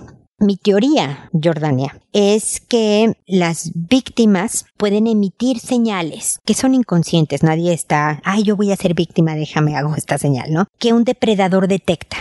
Mi 0.40 0.56
teoría, 0.56 1.30
Jordania, 1.32 2.00
es 2.12 2.60
que 2.60 3.12
las 3.26 3.72
víctimas 3.74 4.66
pueden 4.76 5.08
emitir 5.08 5.58
señales 5.58 6.38
que 6.44 6.54
son 6.54 6.74
inconscientes. 6.74 7.42
Nadie 7.42 7.72
está, 7.72 8.20
ay, 8.24 8.44
yo 8.44 8.54
voy 8.54 8.70
a 8.70 8.76
ser 8.76 8.94
víctima, 8.94 9.34
déjame 9.34 9.76
hago 9.76 9.96
esta 9.96 10.16
señal, 10.16 10.52
¿no? 10.52 10.66
Que 10.78 10.92
un 10.92 11.02
depredador 11.02 11.66
detecta. 11.66 12.18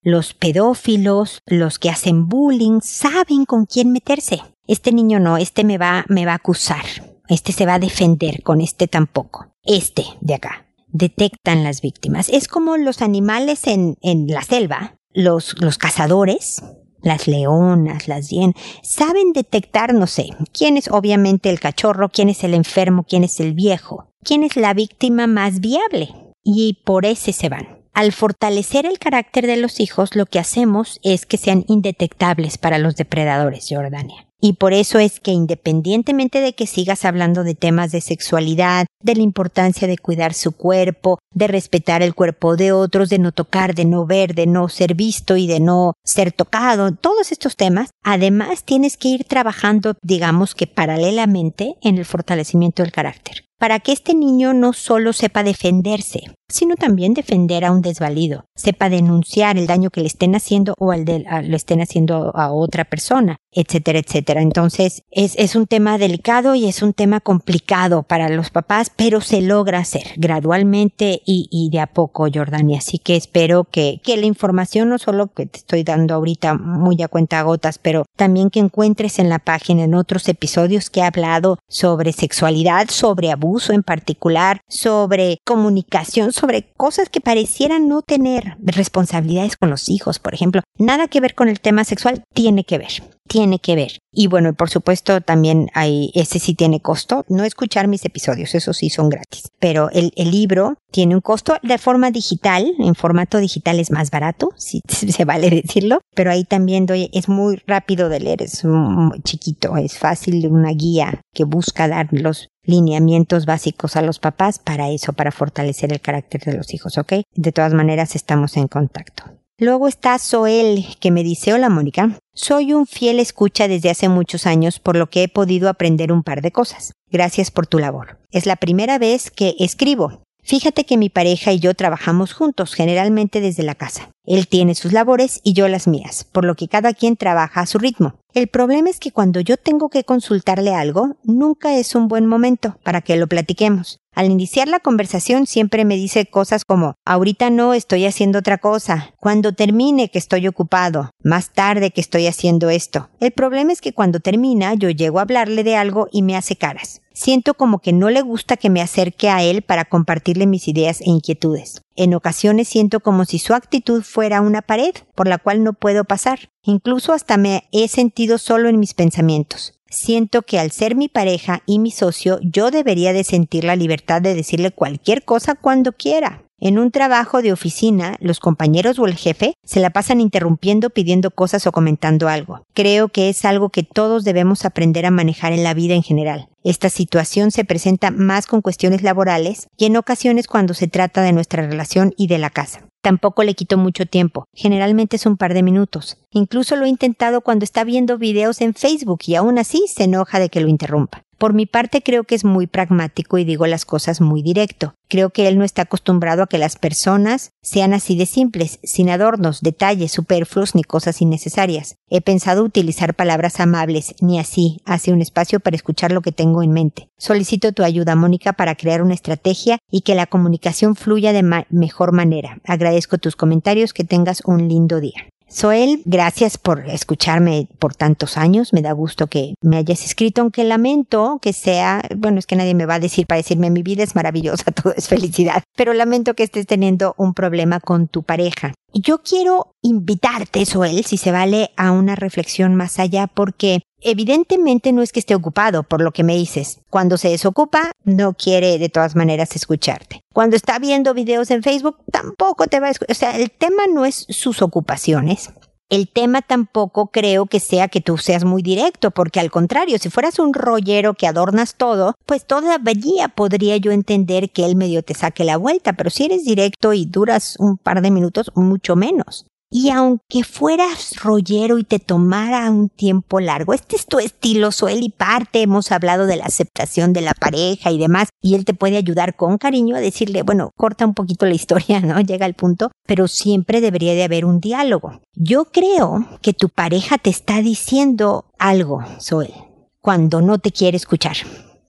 Los 0.00 0.32
pedófilos, 0.32 1.40
los 1.44 1.80
que 1.80 1.90
hacen 1.90 2.28
bullying, 2.28 2.78
saben 2.82 3.44
con 3.44 3.66
quién 3.66 3.90
meterse. 3.90 4.42
Este 4.68 4.92
niño 4.92 5.18
no, 5.18 5.36
este 5.36 5.64
me 5.64 5.76
va, 5.76 6.04
me 6.08 6.24
va 6.24 6.32
a 6.32 6.36
acusar. 6.36 6.84
Este 7.28 7.50
se 7.50 7.66
va 7.66 7.74
a 7.74 7.80
defender, 7.80 8.44
con 8.44 8.60
este 8.60 8.86
tampoco. 8.86 9.48
Este 9.64 10.04
de 10.20 10.34
acá. 10.34 10.66
Detectan 10.86 11.64
las 11.64 11.80
víctimas. 11.80 12.28
Es 12.28 12.46
como 12.46 12.76
los 12.76 13.02
animales 13.02 13.66
en, 13.66 13.96
en 14.02 14.28
la 14.28 14.42
selva. 14.42 14.94
Los, 15.12 15.60
los 15.60 15.78
cazadores 15.78 16.62
las 17.06 17.26
leonas, 17.26 18.08
las 18.08 18.28
hienas, 18.28 18.54
saben 18.82 19.32
detectar, 19.32 19.94
no 19.94 20.06
sé, 20.06 20.28
quién 20.52 20.76
es 20.76 20.88
obviamente 20.88 21.48
el 21.48 21.60
cachorro, 21.60 22.10
quién 22.10 22.28
es 22.28 22.44
el 22.44 22.52
enfermo, 22.52 23.04
quién 23.08 23.24
es 23.24 23.40
el 23.40 23.54
viejo, 23.54 24.10
quién 24.22 24.42
es 24.42 24.56
la 24.56 24.74
víctima 24.74 25.26
más 25.26 25.60
viable. 25.60 26.10
Y 26.44 26.82
por 26.84 27.06
ese 27.06 27.32
se 27.32 27.48
van. 27.48 27.86
Al 27.92 28.12
fortalecer 28.12 28.84
el 28.84 28.98
carácter 28.98 29.46
de 29.46 29.56
los 29.56 29.80
hijos, 29.80 30.14
lo 30.14 30.26
que 30.26 30.38
hacemos 30.38 31.00
es 31.02 31.24
que 31.24 31.38
sean 31.38 31.64
indetectables 31.66 32.58
para 32.58 32.78
los 32.78 32.94
depredadores, 32.94 33.68
Jordania. 33.70 34.25
Y 34.40 34.54
por 34.54 34.74
eso 34.74 34.98
es 34.98 35.18
que 35.18 35.30
independientemente 35.30 36.40
de 36.40 36.54
que 36.54 36.66
sigas 36.66 37.04
hablando 37.04 37.42
de 37.42 37.54
temas 37.54 37.90
de 37.90 38.00
sexualidad, 38.00 38.86
de 39.02 39.14
la 39.14 39.22
importancia 39.22 39.88
de 39.88 39.96
cuidar 39.96 40.34
su 40.34 40.52
cuerpo, 40.52 41.18
de 41.32 41.46
respetar 41.46 42.02
el 42.02 42.14
cuerpo 42.14 42.56
de 42.56 42.72
otros, 42.72 43.08
de 43.08 43.18
no 43.18 43.32
tocar, 43.32 43.74
de 43.74 43.86
no 43.86 44.04
ver, 44.04 44.34
de 44.34 44.46
no 44.46 44.68
ser 44.68 44.94
visto 44.94 45.36
y 45.36 45.46
de 45.46 45.60
no 45.60 45.94
ser 46.04 46.32
tocado, 46.32 46.92
todos 46.92 47.32
estos 47.32 47.56
temas, 47.56 47.90
además 48.04 48.64
tienes 48.64 48.96
que 48.96 49.08
ir 49.08 49.24
trabajando, 49.24 49.94
digamos 50.02 50.54
que 50.54 50.66
paralelamente, 50.66 51.76
en 51.80 51.96
el 51.96 52.04
fortalecimiento 52.04 52.82
del 52.82 52.92
carácter. 52.92 53.44
Para 53.58 53.80
que 53.80 53.92
este 53.92 54.14
niño 54.14 54.52
no 54.52 54.74
solo 54.74 55.14
sepa 55.14 55.42
defenderse, 55.42 56.34
sino 56.48 56.76
también 56.76 57.14
defender 57.14 57.64
a 57.64 57.72
un 57.72 57.82
desvalido. 57.82 58.44
Sepa 58.54 58.88
denunciar 58.88 59.58
el 59.58 59.66
daño 59.66 59.90
que 59.90 60.00
le 60.00 60.06
estén 60.06 60.34
haciendo 60.34 60.74
o 60.78 60.92
al 60.92 61.04
de, 61.04 61.24
lo 61.44 61.56
estén 61.56 61.80
haciendo 61.80 62.32
a 62.36 62.52
otra 62.52 62.84
persona, 62.84 63.38
etcétera, 63.52 63.98
etcétera. 63.98 64.42
Entonces, 64.42 65.02
es, 65.10 65.56
un 65.56 65.66
tema 65.66 65.98
delicado 65.98 66.54
y 66.54 66.66
es 66.66 66.82
un 66.82 66.92
tema 66.92 67.20
complicado 67.20 68.02
para 68.02 68.28
los 68.28 68.50
papás, 68.50 68.90
pero 68.94 69.20
se 69.20 69.40
logra 69.40 69.78
hacer 69.78 70.04
gradualmente 70.16 71.22
y, 71.24 71.48
y 71.50 71.70
de 71.70 71.80
a 71.80 71.86
poco, 71.86 72.28
Jordania. 72.32 72.78
Así 72.78 72.98
que 72.98 73.16
espero 73.16 73.64
que, 73.64 74.00
que 74.02 74.16
la 74.16 74.26
información, 74.26 74.88
no 74.88 74.98
solo 74.98 75.28
que 75.28 75.46
te 75.46 75.58
estoy 75.58 75.84
dando 75.84 76.14
ahorita 76.14 76.54
muy 76.54 77.02
a 77.02 77.08
cuenta 77.08 77.42
gotas, 77.42 77.78
pero 77.78 78.04
también 78.16 78.50
que 78.50 78.60
encuentres 78.60 79.18
en 79.18 79.28
la 79.28 79.38
página 79.38 79.84
en 79.84 79.94
otros 79.94 80.28
episodios 80.28 80.90
que 80.90 81.00
he 81.00 81.04
hablado 81.04 81.58
sobre 81.68 82.12
sexualidad, 82.12 82.88
sobre 82.90 83.30
abuso 83.30 83.72
en 83.72 83.82
particular, 83.82 84.60
sobre 84.68 85.38
comunicación, 85.44 86.32
sobre 86.36 86.72
cosas 86.76 87.08
que 87.08 87.20
parecieran 87.20 87.88
no 87.88 88.02
tener 88.02 88.56
responsabilidades 88.60 89.56
con 89.56 89.70
los 89.70 89.88
hijos, 89.88 90.18
por 90.18 90.34
ejemplo. 90.34 90.62
Nada 90.78 91.08
que 91.08 91.20
ver 91.20 91.34
con 91.34 91.48
el 91.48 91.60
tema 91.60 91.84
sexual 91.84 92.22
tiene 92.34 92.64
que 92.64 92.78
ver 92.78 93.15
tiene 93.26 93.58
que 93.58 93.76
ver. 93.76 93.98
Y 94.12 94.28
bueno, 94.28 94.54
por 94.54 94.70
supuesto 94.70 95.20
también 95.20 95.68
hay, 95.74 96.10
ese 96.14 96.38
sí 96.38 96.54
tiene 96.54 96.80
costo. 96.80 97.24
No 97.28 97.44
escuchar 97.44 97.88
mis 97.88 98.04
episodios, 98.04 98.54
eso 98.54 98.72
sí 98.72 98.88
son 98.88 99.08
gratis. 99.08 99.50
Pero 99.58 99.90
el, 99.90 100.12
el 100.16 100.30
libro 100.30 100.78
tiene 100.90 101.14
un 101.14 101.20
costo 101.20 101.56
de 101.62 101.78
forma 101.78 102.10
digital, 102.10 102.72
en 102.78 102.94
formato 102.94 103.38
digital 103.38 103.78
es 103.78 103.90
más 103.90 104.10
barato, 104.10 104.50
si 104.56 104.80
se 104.88 105.24
vale 105.24 105.50
decirlo. 105.50 106.00
Pero 106.14 106.30
ahí 106.30 106.44
también 106.44 106.86
doy, 106.86 107.10
es 107.12 107.28
muy 107.28 107.62
rápido 107.66 108.08
de 108.08 108.20
leer, 108.20 108.42
es 108.42 108.64
muy 108.64 109.20
chiquito, 109.22 109.76
es 109.76 109.98
fácil, 109.98 110.46
una 110.46 110.70
guía 110.70 111.20
que 111.34 111.44
busca 111.44 111.88
dar 111.88 112.08
los 112.10 112.48
lineamientos 112.62 113.46
básicos 113.46 113.96
a 113.96 114.02
los 114.02 114.18
papás 114.18 114.58
para 114.58 114.90
eso, 114.90 115.12
para 115.12 115.30
fortalecer 115.30 115.92
el 115.92 116.00
carácter 116.00 116.42
de 116.44 116.54
los 116.54 116.74
hijos, 116.74 116.98
¿ok? 116.98 117.14
De 117.34 117.52
todas 117.52 117.74
maneras, 117.74 118.16
estamos 118.16 118.56
en 118.56 118.68
contacto. 118.68 119.24
Luego 119.58 119.88
está 119.88 120.18
Soel, 120.18 120.84
que 121.00 121.10
me 121.10 121.24
dice, 121.24 121.54
hola 121.54 121.70
Mónica, 121.70 122.18
soy 122.34 122.74
un 122.74 122.86
fiel 122.86 123.18
escucha 123.18 123.68
desde 123.68 123.88
hace 123.88 124.10
muchos 124.10 124.44
años, 124.46 124.78
por 124.78 124.96
lo 124.96 125.08
que 125.08 125.22
he 125.22 125.28
podido 125.28 125.70
aprender 125.70 126.12
un 126.12 126.22
par 126.22 126.42
de 126.42 126.52
cosas. 126.52 126.92
Gracias 127.10 127.50
por 127.50 127.66
tu 127.66 127.78
labor. 127.78 128.18
Es 128.30 128.44
la 128.44 128.56
primera 128.56 128.98
vez 128.98 129.30
que 129.30 129.54
escribo. 129.58 130.20
Fíjate 130.46 130.86
que 130.86 130.96
mi 130.96 131.08
pareja 131.08 131.50
y 131.50 131.58
yo 131.58 131.74
trabajamos 131.74 132.32
juntos, 132.32 132.72
generalmente 132.72 133.40
desde 133.40 133.64
la 133.64 133.74
casa. 133.74 134.10
Él 134.24 134.46
tiene 134.46 134.76
sus 134.76 134.92
labores 134.92 135.40
y 135.42 135.54
yo 135.54 135.66
las 135.66 135.88
mías, 135.88 136.22
por 136.22 136.44
lo 136.44 136.54
que 136.54 136.68
cada 136.68 136.94
quien 136.94 137.16
trabaja 137.16 137.62
a 137.62 137.66
su 137.66 137.78
ritmo. 137.78 138.14
El 138.32 138.46
problema 138.46 138.88
es 138.88 139.00
que 139.00 139.10
cuando 139.10 139.40
yo 139.40 139.56
tengo 139.56 139.88
que 139.88 140.04
consultarle 140.04 140.72
algo, 140.72 141.16
nunca 141.24 141.76
es 141.76 141.96
un 141.96 142.06
buen 142.06 142.26
momento 142.26 142.78
para 142.84 143.00
que 143.00 143.16
lo 143.16 143.26
platiquemos. 143.26 143.98
Al 144.14 144.30
iniciar 144.30 144.68
la 144.68 144.78
conversación 144.78 145.48
siempre 145.48 145.84
me 145.84 145.96
dice 145.96 146.26
cosas 146.26 146.64
como 146.64 146.94
ahorita 147.04 147.50
no 147.50 147.74
estoy 147.74 148.06
haciendo 148.06 148.38
otra 148.38 148.58
cosa, 148.58 149.14
cuando 149.18 149.52
termine 149.52 150.10
que 150.10 150.18
estoy 150.18 150.46
ocupado, 150.46 151.10
más 151.24 151.52
tarde 151.54 151.90
que 151.90 152.00
estoy 152.00 152.28
haciendo 152.28 152.70
esto. 152.70 153.10
El 153.18 153.32
problema 153.32 153.72
es 153.72 153.80
que 153.80 153.92
cuando 153.92 154.20
termina 154.20 154.74
yo 154.74 154.90
llego 154.90 155.18
a 155.18 155.22
hablarle 155.22 155.64
de 155.64 155.74
algo 155.74 156.06
y 156.12 156.22
me 156.22 156.36
hace 156.36 156.54
caras. 156.54 157.02
Siento 157.18 157.54
como 157.54 157.78
que 157.78 157.94
no 157.94 158.10
le 158.10 158.20
gusta 158.20 158.58
que 158.58 158.68
me 158.68 158.82
acerque 158.82 159.30
a 159.30 159.42
él 159.42 159.62
para 159.62 159.86
compartirle 159.86 160.46
mis 160.46 160.68
ideas 160.68 161.00
e 161.00 161.08
inquietudes. 161.08 161.80
En 161.96 162.12
ocasiones 162.12 162.68
siento 162.68 163.00
como 163.00 163.24
si 163.24 163.38
su 163.38 163.54
actitud 163.54 164.02
fuera 164.02 164.42
una 164.42 164.60
pared 164.60 164.94
por 165.14 165.26
la 165.26 165.38
cual 165.38 165.64
no 165.64 165.72
puedo 165.72 166.04
pasar. 166.04 166.50
Incluso 166.62 167.14
hasta 167.14 167.38
me 167.38 167.70
he 167.72 167.88
sentido 167.88 168.36
solo 168.36 168.68
en 168.68 168.78
mis 168.78 168.92
pensamientos. 168.92 169.72
Siento 169.88 170.42
que 170.42 170.58
al 170.58 170.72
ser 170.72 170.94
mi 170.94 171.08
pareja 171.08 171.62
y 171.64 171.78
mi 171.78 171.90
socio, 171.90 172.38
yo 172.42 172.70
debería 172.70 173.14
de 173.14 173.24
sentir 173.24 173.64
la 173.64 173.76
libertad 173.76 174.20
de 174.20 174.34
decirle 174.34 174.70
cualquier 174.70 175.24
cosa 175.24 175.54
cuando 175.54 175.92
quiera. 175.92 176.45
En 176.58 176.78
un 176.78 176.90
trabajo 176.90 177.42
de 177.42 177.52
oficina, 177.52 178.16
los 178.18 178.40
compañeros 178.40 178.98
o 178.98 179.06
el 179.06 179.14
jefe 179.14 179.54
se 179.62 179.80
la 179.80 179.90
pasan 179.90 180.22
interrumpiendo, 180.22 180.88
pidiendo 180.88 181.30
cosas 181.30 181.66
o 181.66 181.72
comentando 181.72 182.28
algo. 182.28 182.62
Creo 182.72 183.08
que 183.08 183.28
es 183.28 183.44
algo 183.44 183.68
que 183.68 183.82
todos 183.82 184.24
debemos 184.24 184.64
aprender 184.64 185.04
a 185.04 185.10
manejar 185.10 185.52
en 185.52 185.62
la 185.62 185.74
vida 185.74 185.94
en 185.94 186.02
general. 186.02 186.48
Esta 186.64 186.88
situación 186.88 187.50
se 187.50 187.66
presenta 187.66 188.10
más 188.10 188.46
con 188.46 188.62
cuestiones 188.62 189.02
laborales 189.02 189.68
y 189.76 189.84
en 189.84 189.98
ocasiones 189.98 190.46
cuando 190.46 190.72
se 190.72 190.88
trata 190.88 191.20
de 191.20 191.34
nuestra 191.34 191.66
relación 191.66 192.14
y 192.16 192.26
de 192.26 192.38
la 192.38 192.48
casa. 192.48 192.86
Tampoco 193.02 193.44
le 193.44 193.54
quito 193.54 193.76
mucho 193.76 194.06
tiempo, 194.06 194.46
generalmente 194.52 195.16
es 195.16 195.26
un 195.26 195.36
par 195.36 195.54
de 195.54 195.62
minutos. 195.62 196.16
Incluso 196.32 196.74
lo 196.74 196.86
he 196.86 196.88
intentado 196.88 197.40
cuando 197.42 197.64
está 197.64 197.84
viendo 197.84 198.18
videos 198.18 198.60
en 198.62 198.74
Facebook 198.74 199.20
y 199.26 199.36
aún 199.36 199.58
así 199.58 199.84
se 199.86 200.04
enoja 200.04 200.40
de 200.40 200.48
que 200.48 200.60
lo 200.60 200.68
interrumpa. 200.68 201.22
Por 201.38 201.52
mi 201.52 201.66
parte 201.66 202.02
creo 202.02 202.24
que 202.24 202.34
es 202.34 202.44
muy 202.44 202.66
pragmático 202.66 203.36
y 203.36 203.44
digo 203.44 203.66
las 203.66 203.84
cosas 203.84 204.22
muy 204.22 204.42
directo. 204.42 204.94
Creo 205.08 205.30
que 205.30 205.48
él 205.48 205.58
no 205.58 205.64
está 205.64 205.82
acostumbrado 205.82 206.42
a 206.42 206.46
que 206.46 206.56
las 206.56 206.76
personas 206.76 207.50
sean 207.62 207.92
así 207.92 208.16
de 208.16 208.24
simples, 208.24 208.80
sin 208.82 209.10
adornos, 209.10 209.60
detalles 209.60 210.12
superfluos 210.12 210.74
ni 210.74 210.82
cosas 210.82 211.20
innecesarias. 211.20 211.96
He 212.08 212.22
pensado 212.22 212.64
utilizar 212.64 213.14
palabras 213.14 213.60
amables, 213.60 214.14
ni 214.20 214.38
así, 214.38 214.80
hace 214.86 215.12
un 215.12 215.20
espacio 215.20 215.60
para 215.60 215.76
escuchar 215.76 216.10
lo 216.10 216.22
que 216.22 216.32
tengo 216.32 216.62
en 216.62 216.72
mente. 216.72 217.10
Solicito 217.18 217.72
tu 217.72 217.82
ayuda, 217.82 218.16
Mónica, 218.16 218.54
para 218.54 218.74
crear 218.74 219.02
una 219.02 219.14
estrategia 219.14 219.78
y 219.90 220.00
que 220.00 220.14
la 220.14 220.26
comunicación 220.26 220.96
fluya 220.96 221.34
de 221.34 221.64
mejor 221.68 222.12
manera. 222.12 222.58
Agradezco 222.64 223.18
tus 223.18 223.36
comentarios, 223.36 223.92
que 223.92 224.04
tengas 224.04 224.42
un 224.46 224.68
lindo 224.68 225.00
día. 225.00 225.28
Soel, 225.48 226.02
gracias 226.04 226.58
por 226.58 226.88
escucharme 226.88 227.68
por 227.78 227.94
tantos 227.94 228.36
años. 228.36 228.72
Me 228.72 228.82
da 228.82 228.92
gusto 228.92 229.28
que 229.28 229.54
me 229.62 229.76
hayas 229.76 230.04
escrito, 230.04 230.40
aunque 230.40 230.64
lamento 230.64 231.38
que 231.40 231.52
sea, 231.52 232.02
bueno, 232.16 232.38
es 232.40 232.46
que 232.46 232.56
nadie 232.56 232.74
me 232.74 232.84
va 232.84 232.94
a 232.94 233.00
decir 233.00 233.26
para 233.26 233.38
decirme 233.38 233.70
mi 233.70 233.82
vida 233.82 234.02
es 234.02 234.16
maravillosa, 234.16 234.64
todo 234.72 234.92
es 234.94 235.08
felicidad, 235.08 235.62
pero 235.76 235.92
lamento 235.92 236.34
que 236.34 236.42
estés 236.42 236.66
teniendo 236.66 237.14
un 237.16 237.32
problema 237.32 237.78
con 237.78 238.08
tu 238.08 238.24
pareja. 238.24 238.74
Yo 238.92 239.18
quiero 239.18 239.74
invitarte, 239.82 240.64
Soel, 240.64 241.04
si 241.04 241.16
se 241.16 241.32
vale, 241.32 241.70
a 241.76 241.92
una 241.92 242.14
reflexión 242.14 242.74
más 242.74 242.98
allá, 242.98 243.26
porque 243.26 243.82
Evidentemente 244.08 244.92
no 244.92 245.02
es 245.02 245.10
que 245.10 245.20
esté 245.20 245.34
ocupado 245.34 245.82
por 245.82 246.02
lo 246.02 246.12
que 246.12 246.22
me 246.22 246.36
dices. 246.36 246.80
Cuando 246.90 247.16
se 247.16 247.30
desocupa, 247.30 247.92
no 248.04 248.34
quiere 248.34 248.78
de 248.78 248.88
todas 248.88 249.16
maneras 249.16 249.56
escucharte. 249.56 250.20
Cuando 250.32 250.54
está 250.54 250.78
viendo 250.78 251.14
videos 251.14 251.50
en 251.50 251.62
Facebook, 251.62 251.96
tampoco 252.12 252.66
te 252.66 252.78
va 252.78 252.88
a 252.88 252.90
escuchar. 252.90 253.16
O 253.16 253.18
sea, 253.18 253.36
el 253.36 253.50
tema 253.50 253.84
no 253.92 254.04
es 254.04 254.26
sus 254.28 254.60
ocupaciones. 254.60 255.50
El 255.88 256.08
tema 256.08 256.42
tampoco 256.42 257.12
creo 257.12 257.46
que 257.46 257.60
sea 257.60 257.86
que 257.86 258.00
tú 258.00 258.18
seas 258.18 258.44
muy 258.44 258.60
directo, 258.60 259.12
porque 259.12 259.38
al 259.38 259.52
contrario, 259.52 259.98
si 260.00 260.10
fueras 260.10 260.40
un 260.40 260.52
rollero 260.52 261.14
que 261.14 261.28
adornas 261.28 261.76
todo, 261.76 262.14
pues 262.26 262.44
todavía 262.44 263.28
podría 263.28 263.76
yo 263.76 263.92
entender 263.92 264.50
que 264.50 264.64
él 264.64 264.74
medio 264.74 265.04
te 265.04 265.14
saque 265.14 265.44
la 265.44 265.56
vuelta, 265.56 265.92
pero 265.92 266.10
si 266.10 266.24
eres 266.24 266.44
directo 266.44 266.92
y 266.92 267.06
duras 267.06 267.54
un 267.60 267.78
par 267.78 268.02
de 268.02 268.10
minutos, 268.10 268.50
mucho 268.56 268.96
menos. 268.96 269.46
Y 269.68 269.90
aunque 269.90 270.44
fueras 270.44 271.16
rollero 271.16 271.78
y 271.78 271.84
te 271.84 271.98
tomara 271.98 272.70
un 272.70 272.88
tiempo 272.88 273.40
largo, 273.40 273.74
este 273.74 273.96
es 273.96 274.06
tu 274.06 274.20
estilo, 274.20 274.70
Suel, 274.70 275.02
y 275.02 275.08
parte, 275.08 275.62
hemos 275.62 275.90
hablado 275.90 276.26
de 276.26 276.36
la 276.36 276.44
aceptación 276.44 277.12
de 277.12 277.22
la 277.22 277.34
pareja 277.34 277.90
y 277.90 277.98
demás, 277.98 278.28
y 278.40 278.54
él 278.54 278.64
te 278.64 278.74
puede 278.74 278.96
ayudar 278.96 279.34
con 279.34 279.58
cariño 279.58 279.96
a 279.96 280.00
decirle, 280.00 280.42
bueno, 280.42 280.70
corta 280.76 281.04
un 281.04 281.14
poquito 281.14 281.46
la 281.46 281.54
historia, 281.54 282.00
¿no? 282.00 282.20
Llega 282.20 282.46
al 282.46 282.54
punto, 282.54 282.92
pero 283.06 283.26
siempre 283.26 283.80
debería 283.80 284.14
de 284.14 284.24
haber 284.24 284.44
un 284.44 284.60
diálogo. 284.60 285.20
Yo 285.34 285.64
creo 285.66 286.26
que 286.42 286.52
tu 286.52 286.68
pareja 286.68 287.18
te 287.18 287.30
está 287.30 287.60
diciendo 287.60 288.44
algo, 288.58 289.04
Suel, 289.18 289.52
cuando 290.00 290.40
no 290.42 290.58
te 290.58 290.70
quiere 290.70 290.96
escuchar. 290.96 291.36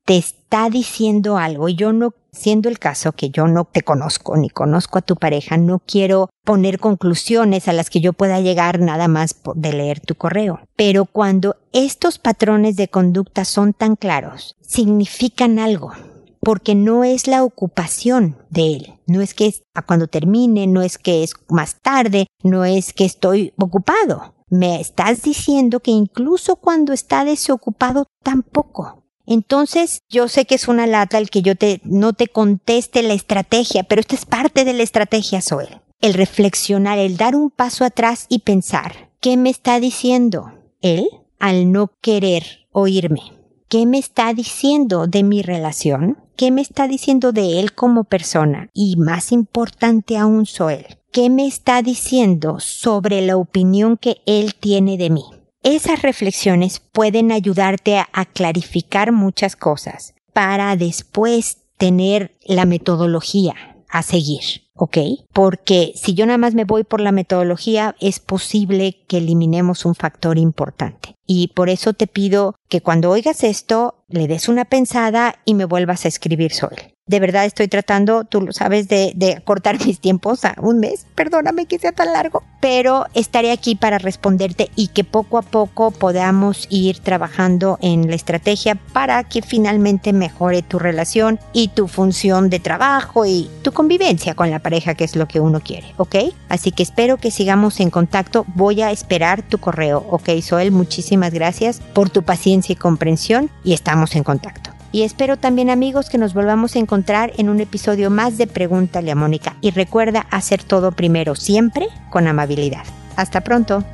Te 0.07 0.17
está 0.17 0.71
diciendo 0.71 1.37
algo 1.37 1.69
y 1.69 1.75
yo 1.75 1.93
no 1.93 2.15
Siendo 2.37 2.69
el 2.69 2.77
caso 2.77 3.13
que 3.13 3.31
yo 3.31 3.47
no 3.47 3.65
te 3.65 3.81
conozco 3.81 4.37
ni 4.37 4.51
conozco 4.51 4.99
a 4.99 5.01
tu 5.01 5.15
pareja, 5.15 5.57
no 5.57 5.79
quiero 5.79 6.29
poner 6.45 6.77
conclusiones 6.77 7.67
a 7.67 7.73
las 7.73 7.89
que 7.89 7.99
yo 7.99 8.13
pueda 8.13 8.39
llegar 8.41 8.79
nada 8.79 9.07
más 9.07 9.37
de 9.55 9.73
leer 9.73 10.01
tu 10.01 10.13
correo. 10.13 10.59
Pero 10.75 11.05
cuando 11.05 11.55
estos 11.73 12.19
patrones 12.19 12.75
de 12.75 12.89
conducta 12.89 13.43
son 13.43 13.73
tan 13.73 13.95
claros, 13.95 14.55
significan 14.61 15.57
algo 15.57 15.93
porque 16.39 16.75
no 16.75 17.03
es 17.03 17.25
la 17.25 17.43
ocupación 17.43 18.37
de 18.51 18.75
él. 18.75 18.93
No 19.07 19.21
es 19.21 19.33
que 19.33 19.47
es 19.47 19.63
a 19.73 19.81
cuando 19.81 20.05
termine, 20.05 20.67
no 20.67 20.83
es 20.83 20.99
que 20.99 21.23
es 21.23 21.33
más 21.49 21.77
tarde, 21.81 22.27
no 22.43 22.65
es 22.65 22.93
que 22.93 23.05
estoy 23.05 23.51
ocupado. 23.57 24.35
Me 24.47 24.79
estás 24.79 25.23
diciendo 25.23 25.79
que 25.79 25.89
incluso 25.89 26.57
cuando 26.57 26.93
está 26.93 27.25
desocupado 27.25 28.05
tampoco. 28.23 29.06
Entonces, 29.27 30.03
yo 30.09 30.29
sé 30.29 30.45
que 30.45 30.55
es 30.55 30.69
una 30.69 30.87
lata 30.87 31.17
el 31.17 31.29
que 31.29 31.41
yo 31.41 31.55
te, 31.55 31.81
no 31.83 32.13
te 32.13 32.27
conteste 32.27 33.03
la 33.03 33.13
estrategia, 33.13 33.83
pero 33.83 33.99
esta 33.99 34.15
es 34.15 34.25
parte 34.25 34.63
de 34.63 34.73
la 34.73 34.83
estrategia, 34.83 35.41
Zoe. 35.41 35.81
El 35.99 36.13
reflexionar, 36.13 36.97
el 36.97 37.17
dar 37.17 37.35
un 37.35 37.49
paso 37.49 37.83
atrás 37.83 38.25
y 38.29 38.39
pensar, 38.39 39.11
¿qué 39.19 39.35
me 39.35 39.49
está 39.49 39.81
diciendo 39.81 40.53
él 40.81 41.09
al 41.39 41.73
no 41.73 41.91
querer 41.99 42.67
oírme? 42.71 43.33
¿Qué 43.67 43.85
me 43.85 43.97
está 43.97 44.33
diciendo 44.33 45.07
de 45.07 45.23
mi 45.23 45.41
relación? 45.41 46.17
¿Qué 46.37 46.51
me 46.51 46.61
está 46.61 46.87
diciendo 46.87 47.33
de 47.33 47.59
él 47.59 47.73
como 47.73 48.05
persona? 48.05 48.69
Y 48.73 48.95
más 48.95 49.33
importante 49.33 50.17
aún, 50.17 50.45
Zoel, 50.45 50.85
¿qué 51.11 51.29
me 51.29 51.47
está 51.47 51.81
diciendo 51.81 52.61
sobre 52.61 53.19
la 53.21 53.35
opinión 53.35 53.97
que 53.97 54.21
él 54.25 54.55
tiene 54.55 54.97
de 54.97 55.09
mí? 55.09 55.25
Esas 55.69 56.01
reflexiones 56.01 56.79
pueden 56.79 57.29
ayudarte 57.33 57.97
a, 57.97 58.23
clarificar 58.23 59.11
muchas 59.11 59.57
cosas 59.57 60.13
para 60.31 60.73
después 60.77 61.57
tener 61.77 62.31
la 62.45 62.65
metodología 62.65 63.75
a 63.89 64.01
seguir. 64.01 64.66
¿Ok? 64.77 64.97
Porque 65.33 65.91
si 65.95 66.13
yo 66.13 66.25
nada 66.25 66.37
más 66.37 66.55
me 66.55 66.65
voy 66.65 66.83
por 66.83 67.01
la 67.01 67.11
metodología, 67.11 67.95
es 67.99 68.19
posible 68.19 69.03
que 69.07 69.17
eliminemos 69.17 69.85
un 69.85 69.95
factor 69.95 70.37
importante. 70.37 71.15
Y 71.25 71.49
por 71.49 71.69
eso 71.69 71.93
te 71.93 72.07
pido 72.07 72.55
que 72.69 72.81
cuando 72.81 73.11
oigas 73.11 73.43
esto, 73.43 74.03
le 74.07 74.27
des 74.27 74.47
una 74.47 74.65
pensada 74.65 75.35
y 75.43 75.53
me 75.53 75.65
vuelvas 75.65 76.05
a 76.05 76.07
escribir 76.07 76.53
sobre 76.53 76.97
de 77.07 77.19
verdad 77.19 77.45
estoy 77.45 77.67
tratando, 77.67 78.25
tú 78.25 78.41
lo 78.41 78.51
sabes, 78.51 78.87
de, 78.87 79.13
de, 79.15 79.41
cortar 79.41 79.79
mis 79.85 79.99
tiempos 79.99 80.45
a 80.45 80.55
un 80.61 80.79
mes. 80.79 81.07
Perdóname 81.15 81.65
que 81.65 81.79
sea 81.79 81.91
tan 81.91 82.13
largo, 82.13 82.43
pero 82.61 83.05
estaré 83.13 83.51
aquí 83.51 83.75
para 83.75 83.97
responderte 83.97 84.69
y 84.75 84.89
que 84.89 85.03
poco 85.03 85.37
a 85.37 85.41
poco 85.41 85.91
podamos 85.91 86.67
ir 86.69 86.99
trabajando 86.99 87.79
en 87.81 88.09
la 88.09 88.15
estrategia 88.15 88.75
para 88.93 89.23
que 89.23 89.41
finalmente 89.41 90.13
mejore 90.13 90.61
tu 90.61 90.79
relación 90.79 91.39
y 91.53 91.69
tu 91.69 91.87
función 91.87 92.49
de 92.49 92.59
trabajo 92.59 93.25
y 93.25 93.49
tu 93.61 93.71
convivencia 93.71 94.35
con 94.35 94.51
la 94.51 94.59
pareja, 94.67 94.95
que 94.95 95.05
es 95.05 95.15
lo 95.15 95.29
que 95.29 95.39
uno 95.39 95.61
quiere, 95.61 95.93
¿ok? 95.95 96.15
Así 96.49 96.73
que 96.73 96.83
espero 96.83 97.15
que 97.15 97.31
sigamos 97.31 97.79
en 97.79 97.89
contacto. 97.89 98.45
Voy 98.53 98.81
a 98.81 98.91
esperar 98.91 99.41
tu 99.41 99.59
correo, 99.59 100.05
¿ok, 100.09 100.27
Soel? 100.41 100.73
Muchísimas 100.73 101.33
gracias 101.33 101.79
por 101.93 102.09
tu 102.09 102.23
paciencia 102.23 102.73
y 102.73 102.75
comprensión 102.75 103.49
y 103.63 103.71
estamos 103.71 104.13
en 104.17 104.25
contacto. 104.25 104.71
Y 104.91 105.03
espero 105.03 105.37
también 105.37 105.69
amigos 105.69 106.09
que 106.09 106.17
nos 106.17 106.33
volvamos 106.33 106.75
a 106.75 106.79
encontrar 106.79 107.31
en 107.37 107.47
un 107.47 107.61
episodio 107.61 108.09
más 108.09 108.37
de 108.37 108.45
Pregúntale 108.45 109.09
a 109.09 109.15
Mónica. 109.15 109.55
Y 109.61 109.71
recuerda 109.71 110.27
hacer 110.31 110.61
todo 110.61 110.91
primero, 110.91 111.35
siempre 111.35 111.87
con 112.09 112.27
amabilidad. 112.27 112.83
Hasta 113.15 113.39
pronto. 113.39 113.85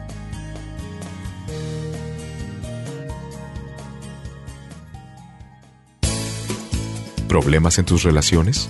¿Problemas 7.27 7.77
en 7.77 7.85
tus 7.85 8.01
relaciones? 8.01 8.69